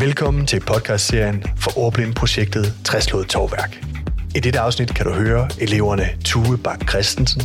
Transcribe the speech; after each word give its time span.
Velkommen 0.00 0.46
til 0.46 0.60
podcastserien 0.60 1.42
for 1.56 1.78
Ordblindprojektet 1.78 2.64
Træslået 2.84 3.28
Torværk. 3.28 3.84
I 4.34 4.40
dette 4.40 4.58
afsnit 4.58 4.94
kan 4.94 5.06
du 5.06 5.12
høre 5.12 5.48
eleverne 5.60 6.02
Tue 6.24 6.58
Bak 6.58 6.88
Christensen 6.88 7.42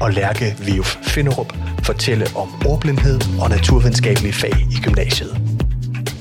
og 0.00 0.12
Lærke 0.12 0.56
Viuf 0.66 0.96
Finderup 1.02 1.52
fortælle 1.82 2.26
om 2.36 2.48
ordblindhed 2.66 3.20
og 3.40 3.50
naturvidenskabelige 3.50 4.32
fag 4.32 4.50
i 4.50 4.82
gymnasiet. 4.82 5.36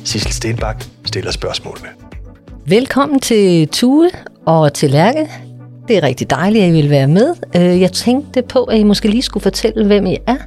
Sissel 0.03 0.31
Stenbak 0.31 0.83
stiller 1.05 1.31
spørgsmålene. 1.31 1.89
Velkommen 2.65 3.19
til 3.19 3.67
Tue 3.67 4.09
og 4.45 4.73
til 4.73 4.89
Lærke. 4.89 5.29
Det 5.87 5.97
er 5.97 6.03
rigtig 6.03 6.29
dejligt, 6.29 6.63
at 6.63 6.69
I 6.69 6.71
vil 6.71 6.89
være 6.89 7.07
med. 7.07 7.35
Øh, 7.55 7.81
jeg 7.81 7.91
tænkte 7.91 8.41
på, 8.41 8.63
at 8.63 8.79
I 8.79 8.83
måske 8.83 9.07
lige 9.07 9.21
skulle 9.21 9.43
fortælle, 9.43 9.85
hvem 9.85 10.05
I 10.05 10.17
er. 10.27 10.37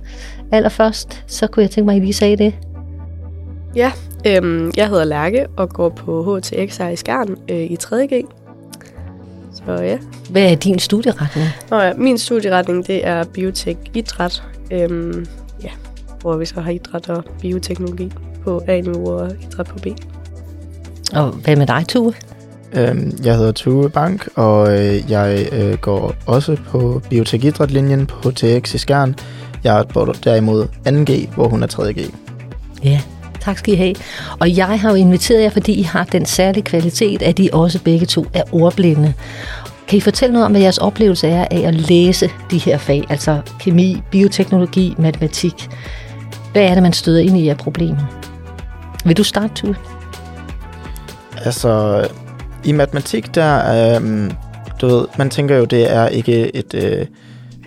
Allerførst, 0.53 1.25
så 1.27 1.47
kunne 1.47 1.63
jeg 1.63 1.71
tænke 1.71 1.87
mig, 1.87 1.97
at 1.97 2.03
I 2.03 2.05
lige 2.05 2.15
sagde 2.15 2.37
det. 2.37 2.55
Ja, 3.77 3.93
øhm, 4.27 4.71
jeg 4.77 4.89
hedder 4.89 5.05
Lærke 5.05 5.47
og 5.57 5.69
går 5.69 5.89
på 5.89 6.37
HTX 6.39 6.77
her 6.77 6.89
i 6.89 6.97
Skjern 6.97 7.37
øh, 7.51 7.57
i 7.57 7.77
3.G. 7.85 8.25
Så 9.55 9.73
ja. 9.83 9.99
Hvad 10.31 10.43
er 10.53 10.55
din 10.55 10.79
studieretning? 10.79 11.47
Nå 11.71 11.77
ja, 11.81 11.93
min 11.95 12.19
studieretning 12.19 12.87
det 12.87 13.07
er 13.07 13.25
biotek 13.25 13.77
idræt. 13.95 14.43
Øhm, 14.71 15.27
ja, 15.63 15.69
hvor 16.21 16.37
vi 16.37 16.45
så 16.47 16.61
har 16.61 16.71
idræt 16.71 17.09
og 17.09 17.25
bioteknologi 17.41 18.13
på 18.45 18.63
A-niveau 18.69 19.11
og 19.11 19.31
idræt 19.43 19.67
på 19.67 19.79
B. 19.79 19.87
Og 21.13 21.29
hvad 21.31 21.57
med 21.57 21.67
dig, 21.67 21.85
Tue? 21.89 22.15
Øhm, 22.73 23.19
Jeg 23.25 23.37
hedder 23.37 23.53
Tue 23.53 23.91
Bank, 23.91 24.29
og 24.35 24.81
øh, 24.81 25.11
jeg 25.11 25.49
øh, 25.53 25.79
går 25.79 26.15
også 26.27 26.57
på 26.69 27.03
biotekidrætlinjen 27.11 28.07
på 28.07 28.29
HTX 28.31 28.75
i 28.75 28.79
Skjern. 28.79 29.15
Jeg 29.65 29.79
er 29.79 29.83
på- 29.83 30.15
derimod 30.25 30.67
2G, 30.87 31.35
hvor 31.35 31.49
hun 31.49 31.63
er 31.63 31.67
3G. 31.67 32.15
Ja, 32.85 33.01
tak 33.45 33.59
skal 33.59 33.75
I 33.75 33.77
have. 33.77 33.95
Og 34.41 34.57
jeg 34.57 34.81
har 34.81 34.91
jo 34.91 34.97
inviteret 34.97 35.43
jer, 35.43 35.51
fordi 35.51 35.73
I 35.73 35.83
har 35.83 36.05
den 36.05 36.27
særlige 36.27 36.65
kvalitet, 36.65 37.23
at 37.23 37.39
I 37.39 37.49
også 37.53 37.83
begge 37.83 38.07
to 38.07 38.27
er 38.35 38.43
ordblinde. 38.53 39.15
Kan 39.89 39.97
I 39.97 40.01
fortælle 40.01 40.33
noget 40.33 40.47
om, 40.47 40.53
hvad 40.53 40.61
jeres 40.61 40.79
oplevelse 40.79 41.29
er 41.29 41.47
af 41.51 41.61
at 41.61 41.75
læse 41.75 42.31
de 42.51 42.59
her 42.59 42.79
fag, 42.79 43.05
altså 43.09 43.41
kemi, 43.61 44.03
bioteknologi, 44.11 44.95
matematik? 44.99 45.69
Hvad 46.53 46.63
er 46.63 46.75
det, 46.75 46.83
man 46.83 46.93
støder 46.93 47.21
ind 47.21 47.39
i 47.39 47.49
af 47.49 47.57
problemer? 47.57 48.23
Vil 49.05 49.17
du 49.17 49.25
starte, 49.25 49.55
Tue? 49.55 49.77
Altså, 51.45 52.07
i 52.65 52.73
matematik, 52.73 53.35
der 53.35 53.97
øh, 53.97 54.31
du 54.81 54.87
ved, 54.87 55.05
man 55.19 55.31
tænker 55.31 55.57
jo, 55.57 55.65
det 55.65 55.93
er 55.93 56.09
ikke 56.09 56.57
et 56.57 56.75
øh, 56.75 57.07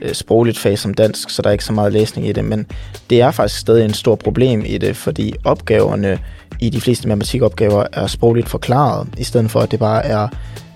øh, 0.02 0.14
sprogligt 0.14 0.60
fag 0.60 0.80
som 0.80 0.94
dansk, 0.94 1.30
så 1.30 1.42
der 1.42 1.50
er 1.50 1.52
ikke 1.52 1.66
så 1.66 1.74
meget 1.74 1.94
læsning 1.94 2.28
i 2.28 2.32
det, 2.32 2.46
men 2.46 2.66
det 3.10 3.22
er 3.22 3.32
faktisk 3.32 3.60
stadig 3.60 3.86
en 3.86 3.94
stor 3.94 4.16
problem 4.16 4.64
i 4.66 4.78
det, 4.78 4.96
fordi 4.98 5.34
opgaverne 5.44 6.20
i 6.60 6.70
de 6.70 6.82
fleste 6.82 7.08
matematikopgaver 7.08 7.84
er 7.94 8.08
sprogligt 8.08 8.50
forklaret, 8.50 9.08
i 9.18 9.24
stedet 9.24 9.52
for 9.52 9.60
at 9.60 9.72
det 9.72 9.80
bare 9.80 10.06
er 10.06 10.28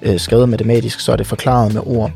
øh, 0.01 0.19
skrevet 0.19 0.49
matematisk, 0.49 0.99
så 0.99 1.11
er 1.11 1.15
det 1.15 1.27
forklaret 1.27 1.73
med 1.73 1.81
ord. 1.85 2.11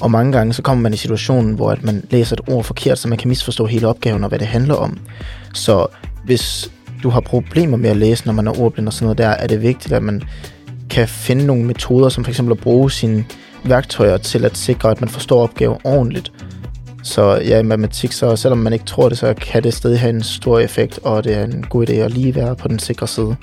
Og 0.00 0.10
mange 0.10 0.32
gange 0.32 0.52
så 0.52 0.62
kommer 0.62 0.82
man 0.82 0.94
i 0.94 0.96
situationen, 0.96 1.54
hvor 1.54 1.70
at 1.70 1.84
man 1.84 2.04
læser 2.10 2.36
et 2.36 2.40
ord 2.48 2.64
forkert, 2.64 2.98
så 2.98 3.08
man 3.08 3.18
kan 3.18 3.28
misforstå 3.28 3.66
hele 3.66 3.88
opgaven 3.88 4.22
og 4.24 4.28
hvad 4.28 4.38
det 4.38 4.46
handler 4.46 4.74
om. 4.74 4.98
Så 5.54 5.86
hvis 6.24 6.70
du 7.02 7.10
har 7.10 7.20
problemer 7.20 7.76
med 7.76 7.90
at 7.90 7.96
læse, 7.96 8.26
når 8.26 8.32
man 8.32 8.46
er 8.46 8.60
ordblind 8.60 8.86
og 8.86 8.92
sådan 8.92 9.04
noget 9.04 9.18
der, 9.18 9.28
er 9.28 9.46
det 9.46 9.62
vigtigt, 9.62 9.94
at 9.94 10.02
man 10.02 10.22
kan 10.90 11.08
finde 11.08 11.46
nogle 11.46 11.64
metoder, 11.64 12.08
som 12.08 12.24
for 12.24 12.30
eksempel 12.30 12.52
at 12.52 12.58
bruge 12.58 12.90
sine 12.90 13.24
værktøjer 13.64 14.16
til 14.16 14.44
at 14.44 14.56
sikre, 14.56 14.90
at 14.90 15.00
man 15.00 15.08
forstår 15.08 15.42
opgaven 15.42 15.78
ordentligt. 15.84 16.32
Så 17.02 17.40
ja, 17.44 17.58
i 17.58 17.62
matematik, 17.62 18.12
så 18.12 18.36
selvom 18.36 18.58
man 18.58 18.72
ikke 18.72 18.84
tror 18.84 19.08
det, 19.08 19.18
så 19.18 19.34
kan 19.34 19.62
det 19.62 19.74
stadig 19.74 20.00
have 20.00 20.10
en 20.10 20.22
stor 20.22 20.58
effekt, 20.58 20.98
og 21.02 21.24
det 21.24 21.34
er 21.34 21.44
en 21.44 21.66
god 21.70 21.88
idé 21.88 21.92
at 21.92 22.10
lige 22.10 22.34
være 22.34 22.56
på 22.56 22.68
den 22.68 22.78
sikre 22.78 23.08
side. 23.08 23.36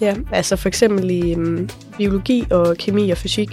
Ja, 0.00 0.14
altså 0.32 0.56
for 0.56 0.68
eksempel 0.68 1.10
i 1.10 1.32
øhm, 1.32 1.70
biologi 1.98 2.46
og 2.50 2.76
kemi 2.76 3.10
og 3.10 3.18
fysik, 3.18 3.48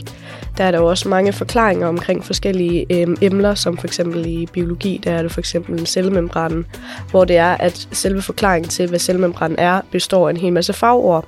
der 0.57 0.63
er 0.63 0.71
der 0.71 0.77
jo 0.77 0.85
også 0.85 1.09
mange 1.09 1.33
forklaringer 1.33 1.87
omkring 1.87 2.25
forskellige 2.25 2.85
øhm, 2.89 3.17
emner, 3.21 3.55
som 3.55 3.77
for 3.77 3.87
eksempel 3.87 4.25
i 4.25 4.45
biologi, 4.53 5.01
der 5.03 5.11
er 5.11 5.21
det 5.21 5.31
for 5.31 5.39
eksempel 5.39 5.87
cellemembranen, 5.87 6.65
hvor 7.11 7.25
det 7.25 7.37
er, 7.37 7.51
at 7.51 7.87
selve 7.91 8.21
forklaringen 8.21 8.69
til, 8.69 8.89
hvad 8.89 8.99
cellemembranen 8.99 9.59
er, 9.59 9.81
består 9.91 10.27
af 10.27 10.31
en 10.31 10.37
hel 10.37 10.53
masse 10.53 10.73
fagord. 10.73 11.25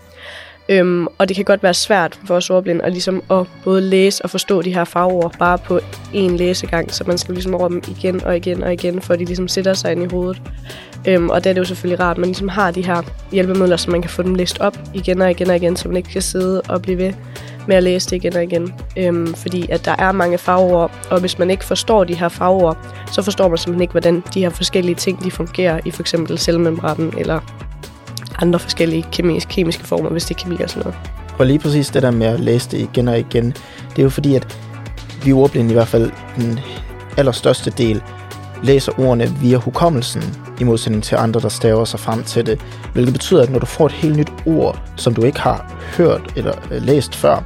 Øhm, 0.70 1.08
og 1.18 1.28
det 1.28 1.36
kan 1.36 1.46
godt 1.46 1.64
være 1.64 1.74
svært 1.74 2.20
for 2.26 2.36
os 2.36 2.50
ordblinde 2.50 2.84
at, 2.84 2.92
ligesom 2.92 3.24
at 3.31 3.46
både 3.64 3.81
læse 3.81 4.24
og 4.24 4.30
forstå 4.30 4.62
de 4.62 4.74
her 4.74 4.84
fagord 4.84 5.38
bare 5.40 5.58
på 5.58 5.80
én 6.14 6.38
læsegang, 6.38 6.94
så 6.94 7.03
man 7.08 7.18
skal 7.18 7.34
ligesom 7.34 7.56
over 7.56 7.68
dem 7.68 7.84
igen 7.88 8.24
og 8.24 8.38
igen 8.38 8.64
og 8.64 8.74
igen, 8.74 9.02
for 9.02 9.14
at 9.14 9.20
de 9.20 9.26
ligesom 9.26 9.48
sætter 9.48 9.74
sig 9.74 9.92
ind 9.92 10.03
i 10.03 10.06
hovedet. 10.06 10.42
Øhm, 11.08 11.30
og 11.30 11.44
der 11.44 11.50
er 11.50 11.53
det 11.53 11.59
jo 11.59 11.66
selvfølgelig 11.66 12.00
rart, 12.00 12.18
at 12.18 12.18
man 12.18 12.28
ligesom 12.28 12.48
har 12.48 12.72
de 12.72 12.86
her 12.86 13.02
hjælpemidler, 13.31 13.78
så 13.78 13.92
man 13.92 14.02
kan 14.02 14.09
få 14.09 14.22
dem 14.22 14.36
læst 14.36 14.59
op 14.59 14.78
igen 14.94 15.22
og 15.22 15.31
igen 15.31 15.50
og 15.50 15.56
igen, 15.56 15.76
så 15.76 15.88
man 15.88 15.98
ikke 15.98 16.09
kan 16.09 16.22
sidde 16.22 16.62
og 16.62 16.82
blive 16.82 16.97
ved 16.97 17.14
med 17.68 17.76
at 17.76 17.84
læse 17.84 18.09
det 18.09 18.16
igen 18.16 18.36
og 18.36 18.44
igen. 18.44 18.74
Øhm, 18.97 19.34
fordi 19.34 19.68
at 19.72 19.86
der 19.86 19.96
er 20.00 20.12
mange 20.12 20.38
fagord, 20.38 20.92
og 21.09 21.20
hvis 21.20 21.40
man 21.40 21.50
ikke 21.50 21.66
forstår 21.66 22.03
de 22.03 22.16
her 22.16 22.30
fagord, 22.30 22.78
så 23.12 23.22
forstår 23.22 23.47
man 23.47 23.58
simpelthen 23.58 23.82
ikke, 23.82 23.92
hvordan 23.92 24.24
de 24.34 24.40
her 24.40 24.50
forskellige 24.50 24.96
ting 24.96 25.24
de 25.24 25.32
fungerer 25.32 25.80
i 25.86 25.92
for 25.92 26.03
eksempel 26.03 26.38
cellemembranen 26.38 27.14
eller 27.18 27.40
andre 28.41 28.59
forskellige 28.59 29.06
kemiske, 29.12 29.50
kemiske 29.50 29.84
former, 29.84 30.09
hvis 30.09 30.25
det 30.25 30.35
er 30.35 30.40
kemi 30.44 30.62
og 30.62 30.69
sådan 30.69 30.84
noget. 30.84 31.09
Og 31.40 31.46
lige 31.46 31.59
præcis 31.59 31.90
det 31.90 32.03
der 32.03 32.12
med 32.12 32.28
at 32.28 32.40
læse 32.40 32.72
det 32.72 32.78
igen 32.78 33.07
og 33.07 33.19
igen, 33.19 33.46
det 33.90 34.00
er 34.00 34.03
jo 34.03 34.09
fordi, 34.09 34.35
at 34.35 34.57
vi 35.23 35.34
ordblinde 35.34 35.69
i 35.69 35.73
hvert 35.73 35.88
fald 35.88 36.12
den 36.35 36.59
allerstørste 37.18 37.69
del 37.69 38.01
læser 38.63 39.00
ordene 39.00 39.35
via 39.41 39.57
hukommelsen, 39.57 40.23
i 40.59 40.63
modsætning 40.63 41.03
til 41.03 41.16
andre, 41.16 41.40
der 41.40 41.50
staver 41.50 41.85
sig 41.85 42.00
frem 42.00 42.23
til 42.23 42.46
det. 42.46 42.62
Hvilket 42.94 43.13
betyder, 43.13 43.44
at 43.44 43.50
når 43.50 43.59
du 43.59 43.66
får 43.66 43.85
et 43.85 43.91
helt 43.91 44.18
nyt 44.18 44.31
ord, 44.46 44.81
som 44.96 45.13
du 45.13 45.23
ikke 45.23 45.40
har 45.40 45.73
hørt 45.97 46.34
eller 46.35 46.53
øh, 46.72 46.81
læst 46.81 47.16
før, 47.16 47.44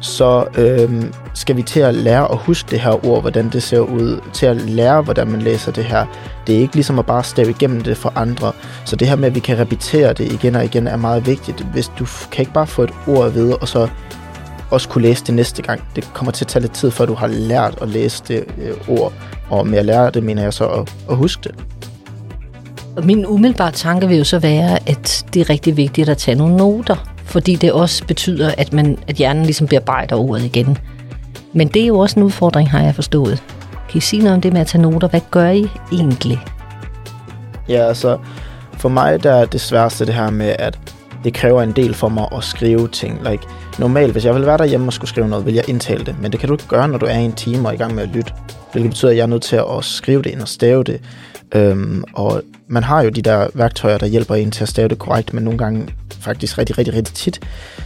så 0.00 0.44
øhm, 0.58 1.12
skal 1.34 1.56
vi 1.56 1.62
til 1.62 1.80
at 1.80 1.94
lære 1.94 2.32
at 2.32 2.38
huske 2.38 2.70
det 2.70 2.80
her 2.80 3.06
ord, 3.06 3.20
hvordan 3.20 3.48
det 3.48 3.62
ser 3.62 3.78
ud, 3.78 4.20
til 4.32 4.46
at 4.46 4.56
lære, 4.56 5.02
hvordan 5.02 5.28
man 5.28 5.42
læser 5.42 5.72
det 5.72 5.84
her. 5.84 6.06
Det 6.46 6.54
er 6.54 6.60
ikke 6.60 6.74
ligesom 6.74 6.98
at 6.98 7.06
bare 7.06 7.24
stave 7.24 7.50
igennem 7.50 7.80
det 7.80 7.96
for 7.96 8.12
andre. 8.16 8.52
Så 8.84 8.96
det 8.96 9.08
her 9.08 9.16
med, 9.16 9.28
at 9.28 9.34
vi 9.34 9.40
kan 9.40 9.58
repetere 9.58 10.12
det 10.12 10.32
igen 10.32 10.54
og 10.54 10.64
igen, 10.64 10.86
er 10.86 10.96
meget 10.96 11.26
vigtigt. 11.26 11.66
Hvis 11.72 11.92
du 11.98 12.06
kan 12.32 12.42
ikke 12.42 12.52
bare 12.52 12.66
få 12.66 12.82
et 12.82 12.90
ord 13.06 13.26
at 13.26 13.34
vide, 13.34 13.56
og 13.56 13.68
så 13.68 13.88
også 14.70 14.88
kunne 14.88 15.02
læse 15.02 15.24
det 15.24 15.34
næste 15.34 15.62
gang. 15.62 15.82
Det 15.96 16.10
kommer 16.14 16.32
til 16.32 16.44
at 16.44 16.48
tage 16.48 16.60
lidt 16.60 16.72
tid, 16.72 16.90
før 16.90 17.06
du 17.06 17.14
har 17.14 17.26
lært 17.26 17.78
at 17.82 17.88
læse 17.88 18.22
det 18.28 18.44
øh, 18.58 18.98
ord. 18.98 19.12
Og 19.50 19.66
med 19.66 19.78
at 19.78 19.84
lære 19.84 20.10
det, 20.10 20.22
mener 20.22 20.42
jeg 20.42 20.52
så 20.52 20.66
at, 20.66 20.94
at 21.10 21.16
huske 21.16 21.42
det. 21.42 21.54
Og 22.96 23.06
min 23.06 23.26
umiddelbare 23.26 23.72
tanke 23.72 24.08
vil 24.08 24.18
jo 24.18 24.24
så 24.24 24.38
være, 24.38 24.78
at 24.88 25.24
det 25.34 25.40
er 25.40 25.50
rigtig 25.50 25.76
vigtigt 25.76 26.08
at 26.08 26.18
tage 26.18 26.34
nogle 26.34 26.56
noter, 26.56 26.96
fordi 27.24 27.54
det 27.54 27.72
også 27.72 28.06
betyder, 28.06 28.54
at, 28.58 28.72
man, 28.72 28.98
at 29.08 29.16
hjernen 29.16 29.44
ligesom 29.44 29.66
bearbejder 29.66 30.16
ordet 30.16 30.44
igen. 30.44 30.78
Men 31.54 31.68
det 31.68 31.82
er 31.82 31.86
jo 31.86 31.98
også 31.98 32.20
en 32.20 32.26
udfordring, 32.26 32.70
har 32.70 32.82
jeg 32.82 32.94
forstået. 32.94 33.42
Kan 33.88 33.98
I 33.98 34.00
sige 34.00 34.22
noget 34.22 34.34
om 34.34 34.40
det 34.40 34.52
med 34.52 34.60
at 34.60 34.66
tage 34.66 34.82
noter? 34.82 35.08
Hvad 35.08 35.20
gør 35.30 35.48
I 35.48 35.66
egentlig? 35.92 36.40
Ja, 37.68 37.86
altså 37.88 38.18
for 38.78 38.88
mig 38.88 39.22
der 39.22 39.32
er 39.32 39.44
det 39.44 39.60
sværeste 39.60 40.06
det 40.06 40.14
her 40.14 40.30
med, 40.30 40.56
at 40.58 40.78
det 41.24 41.34
kræver 41.34 41.62
en 41.62 41.72
del 41.72 41.94
for 41.94 42.08
mig 42.08 42.26
at 42.36 42.44
skrive 42.44 42.88
ting. 42.88 43.28
Like, 43.30 43.42
normalt, 43.78 44.12
hvis 44.12 44.24
jeg 44.24 44.34
ville 44.34 44.46
være 44.46 44.58
derhjemme 44.58 44.86
og 44.86 44.92
skulle 44.92 45.08
skrive 45.08 45.28
noget, 45.28 45.44
ville 45.44 45.56
jeg 45.56 45.68
indtale 45.68 46.04
det. 46.04 46.16
Men 46.20 46.32
det 46.32 46.40
kan 46.40 46.48
du 46.48 46.54
ikke 46.54 46.68
gøre, 46.68 46.88
når 46.88 46.98
du 46.98 47.06
er 47.06 47.18
i 47.18 47.24
en 47.24 47.32
time 47.32 47.68
og 47.68 47.70
er 47.70 47.74
i 47.74 47.78
gang 47.78 47.94
med 47.94 48.02
at 48.02 48.08
lytte. 48.08 48.32
Hvilket 48.72 48.90
betyder, 48.90 49.10
at 49.10 49.16
jeg 49.16 49.22
er 49.22 49.26
nødt 49.26 49.42
til 49.42 49.56
at 49.56 49.84
skrive 49.84 50.22
det 50.22 50.30
ind 50.30 50.40
og 50.40 50.48
stave 50.48 50.84
det. 50.84 51.00
Øhm, 51.54 52.04
og 52.14 52.42
man 52.68 52.82
har 52.82 53.02
jo 53.02 53.08
de 53.08 53.22
der 53.22 53.48
værktøjer, 53.54 53.98
der 53.98 54.06
hjælper 54.06 54.34
en 54.34 54.50
til 54.50 54.62
at 54.62 54.68
stave 54.68 54.88
det 54.88 54.98
korrekt, 54.98 55.34
men 55.34 55.44
nogle 55.44 55.58
gange 55.58 55.88
faktisk 56.24 56.58
rigtig, 56.58 56.78
rigtig, 56.78 56.94
rigtig 56.94 57.14
tit, 57.14 57.40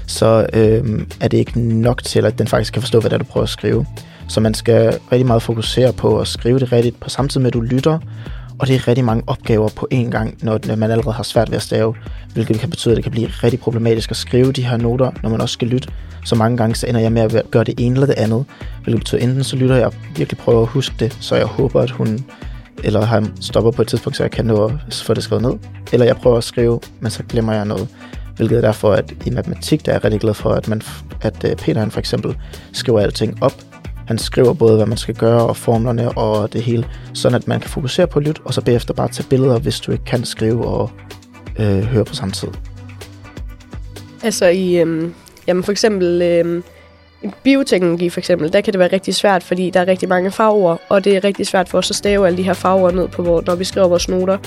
så 0.06 0.46
øh, 0.52 1.06
er 1.20 1.28
det 1.28 1.38
ikke 1.38 1.60
nok 1.60 2.02
til, 2.04 2.26
at 2.26 2.38
den 2.38 2.46
faktisk 2.46 2.72
kan 2.72 2.82
forstå, 2.82 3.00
hvad 3.00 3.10
det 3.10 3.14
er, 3.14 3.18
du 3.18 3.24
prøver 3.24 3.44
at 3.44 3.48
skrive. 3.50 3.86
Så 4.28 4.40
man 4.40 4.54
skal 4.54 4.98
rigtig 5.12 5.26
meget 5.26 5.42
fokusere 5.42 5.92
på 5.92 6.20
at 6.20 6.28
skrive 6.28 6.58
det 6.58 6.72
rigtigt, 6.72 7.00
på 7.00 7.08
samtidig 7.08 7.42
med, 7.42 7.50
at 7.50 7.54
du 7.54 7.60
lytter, 7.60 7.98
og 8.58 8.66
det 8.66 8.76
er 8.76 8.88
rigtig 8.88 9.04
mange 9.04 9.22
opgaver 9.26 9.68
på 9.68 9.88
én 9.94 10.10
gang, 10.10 10.38
når 10.42 10.76
man 10.76 10.90
allerede 10.90 11.12
har 11.12 11.22
svært 11.22 11.50
ved 11.50 11.56
at 11.56 11.62
stave, 11.62 11.94
hvilket 12.32 12.60
kan 12.60 12.70
betyde, 12.70 12.92
at 12.92 12.96
det 12.96 13.04
kan 13.04 13.12
blive 13.12 13.26
rigtig 13.26 13.60
problematisk 13.60 14.10
at 14.10 14.16
skrive 14.16 14.52
de 14.52 14.66
her 14.66 14.76
noter, 14.76 15.10
når 15.22 15.30
man 15.30 15.40
også 15.40 15.52
skal 15.52 15.68
lytte. 15.68 15.88
Så 16.24 16.34
mange 16.34 16.56
gange 16.56 16.74
så 16.74 16.86
ender 16.86 17.00
jeg 17.00 17.12
med 17.12 17.22
at 17.22 17.50
gøre 17.50 17.64
det 17.64 17.74
ene 17.78 17.94
eller 17.94 18.06
det 18.06 18.18
andet, 18.18 18.44
hvilket 18.82 19.00
betyder 19.00 19.20
enten 19.20 19.44
så 19.44 19.56
lytter 19.56 19.76
jeg 19.76 19.86
og 19.86 19.94
virkelig 20.16 20.38
prøver 20.38 20.62
at 20.62 20.68
huske 20.68 20.94
det, 21.00 21.16
så 21.20 21.36
jeg 21.36 21.46
håber, 21.46 21.80
at 21.80 21.90
hun 21.90 22.24
eller 22.84 23.04
han 23.04 23.32
stopper 23.40 23.70
på 23.70 23.82
et 23.82 23.88
tidspunkt, 23.88 24.16
så 24.16 24.22
jeg 24.22 24.30
kan 24.30 24.44
nå 24.44 24.64
at 24.64 24.94
få 24.94 25.14
det 25.14 25.22
skrevet 25.22 25.42
ned. 25.42 25.52
Eller 25.92 26.06
jeg 26.06 26.16
prøver 26.16 26.36
at 26.36 26.44
skrive, 26.44 26.80
men 27.00 27.10
så 27.10 27.22
glemmer 27.28 27.52
jeg 27.52 27.64
noget. 27.64 27.88
Hvilket 28.38 28.56
er 28.56 28.60
derfor, 28.60 28.92
at 28.92 29.14
i 29.26 29.30
matematik, 29.30 29.86
der 29.86 29.92
er 29.92 29.96
jeg 29.96 30.04
rigtig 30.04 30.20
glad 30.20 30.34
for, 30.34 30.50
at, 30.50 30.68
man, 30.68 30.82
at 31.22 31.44
øh, 31.44 31.56
Peter 31.56 31.80
han 31.80 31.90
for 31.90 31.98
eksempel 31.98 32.36
skriver 32.72 33.00
alting 33.00 33.42
op. 33.42 33.52
Han 34.06 34.18
skriver 34.18 34.52
både, 34.52 34.76
hvad 34.76 34.86
man 34.86 34.98
skal 34.98 35.14
gøre, 35.14 35.46
og 35.46 35.56
formlerne 35.56 36.18
og 36.18 36.52
det 36.52 36.62
hele, 36.62 36.86
sådan 37.14 37.36
at 37.36 37.48
man 37.48 37.60
kan 37.60 37.70
fokusere 37.70 38.06
på 38.06 38.18
at 38.18 38.24
lytte, 38.24 38.40
og 38.44 38.54
så 38.54 38.60
bagefter 38.60 38.94
bare 38.94 39.08
tage 39.08 39.28
billeder, 39.28 39.58
hvis 39.58 39.80
du 39.80 39.92
ikke 39.92 40.04
kan 40.04 40.24
skrive 40.24 40.66
og 40.66 40.90
øh, 41.58 41.82
høre 41.82 42.04
på 42.04 42.14
samme 42.14 42.32
tid. 42.32 42.48
Altså 44.22 44.46
i, 44.46 44.76
øhm, 44.76 45.14
jamen 45.46 45.64
for 45.64 45.72
eksempel 45.72 46.22
øhm, 46.22 46.62
i 47.22 47.28
bioteknologi 47.42 48.08
for 48.08 48.20
eksempel, 48.20 48.52
der 48.52 48.60
kan 48.60 48.72
det 48.72 48.78
være 48.78 48.92
rigtig 48.92 49.14
svært, 49.14 49.42
fordi 49.42 49.70
der 49.70 49.80
er 49.80 49.86
rigtig 49.86 50.08
mange 50.08 50.30
fagord, 50.30 50.80
og 50.88 51.04
det 51.04 51.16
er 51.16 51.24
rigtig 51.24 51.46
svært 51.46 51.68
for 51.68 51.78
os 51.78 51.90
at 51.90 51.96
stave 51.96 52.26
alle 52.26 52.36
de 52.36 52.42
her 52.42 52.52
fagord 52.52 52.94
ned 52.94 53.08
på, 53.08 53.22
hvor, 53.22 53.42
når 53.46 53.54
vi 53.54 53.64
skriver 53.64 53.88
vores 53.88 54.08
noter. 54.08 54.38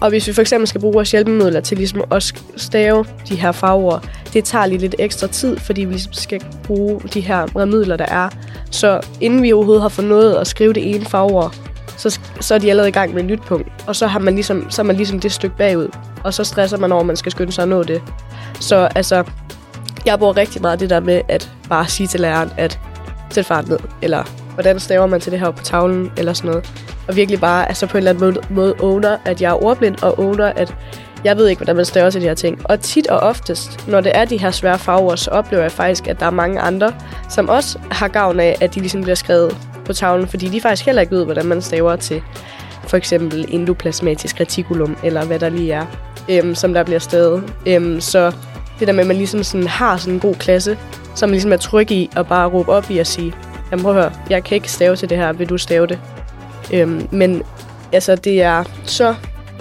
Og 0.00 0.08
hvis 0.08 0.28
vi 0.28 0.32
for 0.32 0.40
eksempel 0.40 0.66
skal 0.66 0.80
bruge 0.80 0.94
vores 0.94 1.10
hjælpemidler 1.10 1.60
til 1.60 1.76
ligesom 1.76 2.04
at 2.10 2.32
stave 2.56 3.04
de 3.28 3.36
her 3.36 3.52
fagord, 3.52 4.08
det 4.32 4.44
tager 4.44 4.66
lige 4.66 4.78
lidt 4.78 4.94
ekstra 4.98 5.26
tid, 5.26 5.56
fordi 5.56 5.84
vi 5.84 5.92
ligesom 5.92 6.12
skal 6.12 6.44
bruge 6.64 7.00
de 7.00 7.20
her 7.20 7.56
remidler, 7.56 7.96
der 7.96 8.06
er. 8.06 8.28
Så 8.70 9.00
inden 9.20 9.42
vi 9.42 9.52
overhovedet 9.52 9.82
har 9.82 9.88
fået 9.88 10.08
noget 10.08 10.34
at 10.34 10.46
skrive 10.46 10.72
det 10.72 10.94
ene 10.94 11.04
fagord, 11.04 11.54
så, 11.96 12.20
så 12.40 12.54
er 12.54 12.58
de 12.58 12.70
allerede 12.70 12.88
i 12.88 12.92
gang 12.92 13.14
med 13.14 13.20
et 13.20 13.26
nyt 13.26 13.42
punkt. 13.42 13.68
Og 13.86 13.96
så 13.96 14.06
har 14.06 14.18
man 14.18 14.34
ligesom, 14.34 14.70
så 14.70 14.82
er 14.82 14.86
man 14.86 14.96
ligesom 14.96 15.20
det 15.20 15.32
stykke 15.32 15.56
bagud. 15.56 15.88
Og 16.24 16.34
så 16.34 16.44
stresser 16.44 16.78
man 16.78 16.92
over, 16.92 17.00
at 17.00 17.06
man 17.06 17.16
skal 17.16 17.32
skynde 17.32 17.52
sig 17.52 17.62
at 17.62 17.68
nå 17.68 17.82
det. 17.82 18.02
Så 18.60 18.88
altså, 18.94 19.24
jeg 20.06 20.18
bruger 20.18 20.36
rigtig 20.36 20.62
meget 20.62 20.80
det 20.80 20.90
der 20.90 21.00
med 21.00 21.20
at 21.28 21.50
bare 21.68 21.88
sige 21.88 22.06
til 22.06 22.20
læreren, 22.20 22.50
at 22.56 22.80
sæt 23.30 23.46
fart 23.46 23.68
ned, 23.68 23.78
eller 24.02 24.24
hvordan 24.54 24.80
staver 24.80 25.06
man 25.06 25.20
til 25.20 25.32
det 25.32 25.40
her 25.40 25.50
på 25.50 25.64
tavlen, 25.64 26.12
eller 26.16 26.32
sådan 26.32 26.50
noget. 26.50 26.70
Og 27.08 27.16
virkelig 27.16 27.40
bare 27.40 27.68
altså 27.68 27.86
på 27.86 27.98
en 27.98 28.06
eller 28.06 28.10
anden 28.10 28.44
måde, 28.50 28.74
owner, 28.80 29.16
at 29.24 29.42
jeg 29.42 29.50
er 29.50 29.64
ordblind, 29.64 29.96
og 30.02 30.18
owner, 30.18 30.46
at 30.46 30.74
jeg 31.24 31.36
ved 31.36 31.48
ikke, 31.48 31.58
hvordan 31.58 31.76
man 31.76 31.84
staver 31.84 32.10
til 32.10 32.20
de 32.20 32.26
her 32.26 32.34
ting. 32.34 32.60
Og 32.64 32.80
tit 32.80 33.06
og 33.06 33.18
oftest, 33.20 33.88
når 33.88 34.00
det 34.00 34.12
er 34.14 34.24
de 34.24 34.36
her 34.36 34.50
svære 34.50 34.78
fagord, 34.78 35.16
så 35.16 35.30
oplever 35.30 35.62
jeg 35.62 35.72
faktisk, 35.72 36.06
at 36.06 36.20
der 36.20 36.26
er 36.26 36.30
mange 36.30 36.60
andre, 36.60 36.92
som 37.30 37.48
også 37.48 37.78
har 37.90 38.08
gavn 38.08 38.40
af, 38.40 38.56
at 38.60 38.74
de 38.74 38.80
ligesom 38.80 39.02
bliver 39.02 39.14
skrevet 39.14 39.56
på 39.84 39.92
tavlen, 39.92 40.28
fordi 40.28 40.48
de 40.48 40.60
faktisk 40.60 40.86
heller 40.86 41.02
ikke 41.02 41.14
ved, 41.16 41.24
hvordan 41.24 41.46
man 41.46 41.62
staver 41.62 41.96
til 41.96 42.22
for 42.88 42.96
eksempel 42.96 43.44
endoplasmatisk 43.48 44.40
reticulum, 44.40 44.96
eller 45.04 45.24
hvad 45.24 45.38
der 45.38 45.48
lige 45.48 45.72
er, 45.72 45.86
øhm, 46.28 46.54
som 46.54 46.74
der 46.74 46.82
bliver 46.82 46.98
stavet. 46.98 47.52
Øhm, 47.66 48.00
så 48.00 48.32
det 48.80 48.88
der 48.88 48.94
med, 48.94 49.00
at 49.00 49.06
man 49.06 49.16
ligesom 49.16 49.42
sådan 49.42 49.66
har 49.66 49.96
sådan 49.96 50.14
en 50.14 50.20
god 50.20 50.34
klasse, 50.34 50.78
som 51.14 51.30
ligesom 51.30 51.52
er 51.52 51.56
tryg 51.56 51.90
i 51.90 52.10
at 52.16 52.26
bare 52.26 52.48
råbe 52.48 52.72
op 52.72 52.90
i 52.90 52.98
og 52.98 53.06
sige, 53.06 53.34
jamen 53.70 53.82
prøv 53.82 53.96
at 53.96 54.02
høre, 54.02 54.12
jeg 54.30 54.44
kan 54.44 54.54
ikke 54.54 54.70
stave 54.70 54.96
til 54.96 55.10
det 55.10 55.18
her, 55.18 55.32
vil 55.32 55.48
du 55.48 55.58
stave 55.58 55.86
det? 55.86 55.98
Øhm, 56.72 57.08
men 57.10 57.42
altså, 57.92 58.14
det 58.14 58.42
er 58.42 58.64
så 58.84 59.14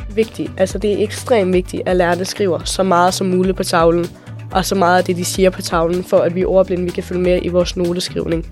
vigtigt, 0.10 0.52
altså 0.58 0.78
det 0.78 0.94
er 0.94 1.04
ekstremt 1.04 1.54
vigtigt, 1.54 1.84
at 1.86 1.96
lærerne 1.96 2.26
skriver 2.26 2.60
så 2.64 2.84
meget 2.84 3.14
som 3.14 3.28
muligt 3.28 3.58
på 3.58 3.64
tavlen, 3.64 4.06
og 4.52 4.66
så 4.66 4.76
meget 4.76 4.98
af 4.98 5.04
det, 5.04 5.18
de 5.18 5.26
siger 5.26 5.50
på 5.50 5.62
tavlen, 5.62 6.04
for 6.04 6.18
at 6.18 6.36
vi 6.36 6.46
ordblinde, 6.46 6.84
vi 6.84 6.92
kan 6.92 7.04
følge 7.04 7.22
med 7.22 7.40
i 7.44 7.48
vores 7.48 7.78
noteskrivning. 7.78 8.48